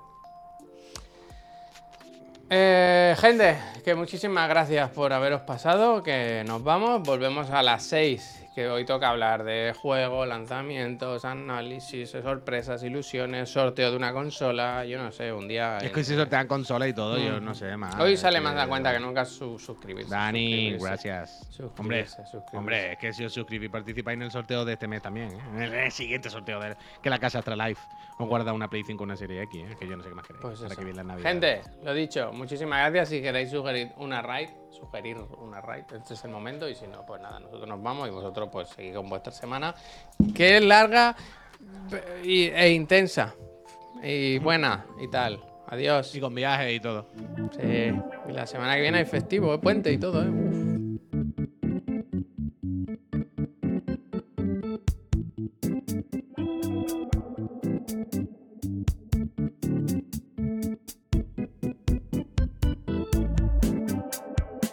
[2.49, 8.44] Eh, gente, que muchísimas gracias por haberos pasado, que nos vamos, volvemos a las 6,
[8.56, 14.97] que hoy toca hablar de juegos, lanzamientos, análisis, sorpresas, ilusiones, sorteo de una consola, yo
[14.97, 15.78] no sé, un día...
[15.80, 17.97] Es que si sortean consola y todo, yo no sé más.
[17.97, 18.01] Mm.
[18.01, 20.10] Hoy sale más la cuenta que nunca su suscribirse.
[20.10, 20.86] Dani, suscribirse.
[20.86, 21.47] gracias.
[21.49, 22.58] Suscribirse, Hombre, suscribirse.
[22.58, 25.39] hombre, es que si os suscribís participáis en el sorteo de este mes también, ¿eh?
[25.53, 27.82] En el, en el siguiente sorteo de que la casa Astralife
[28.18, 29.76] os guarda una Play 5 una serie X, ¿eh?
[29.78, 30.41] Que yo no sé qué más queréis.
[30.41, 30.82] Pues eso.
[30.82, 31.30] que la Navidad.
[31.30, 33.10] Gente, lo dicho, muchísimas gracias.
[33.10, 36.67] Si queréis sugerir una raid, sugerir una raid, este es el momento.
[36.69, 39.73] Y si no, pues nada, nosotros nos vamos y vosotros pues seguid con vuestra semana,
[40.34, 41.15] que es larga
[42.23, 43.34] e intensa
[44.03, 45.39] y buena y tal.
[45.67, 46.13] Adiós.
[46.15, 47.07] Y con viajes y todo.
[47.59, 47.91] Sí.
[48.30, 49.57] Y la semana que viene hay festivo, ¿eh?
[49.57, 50.30] puente y todo, ¿eh?
[50.30, 50.64] Uf.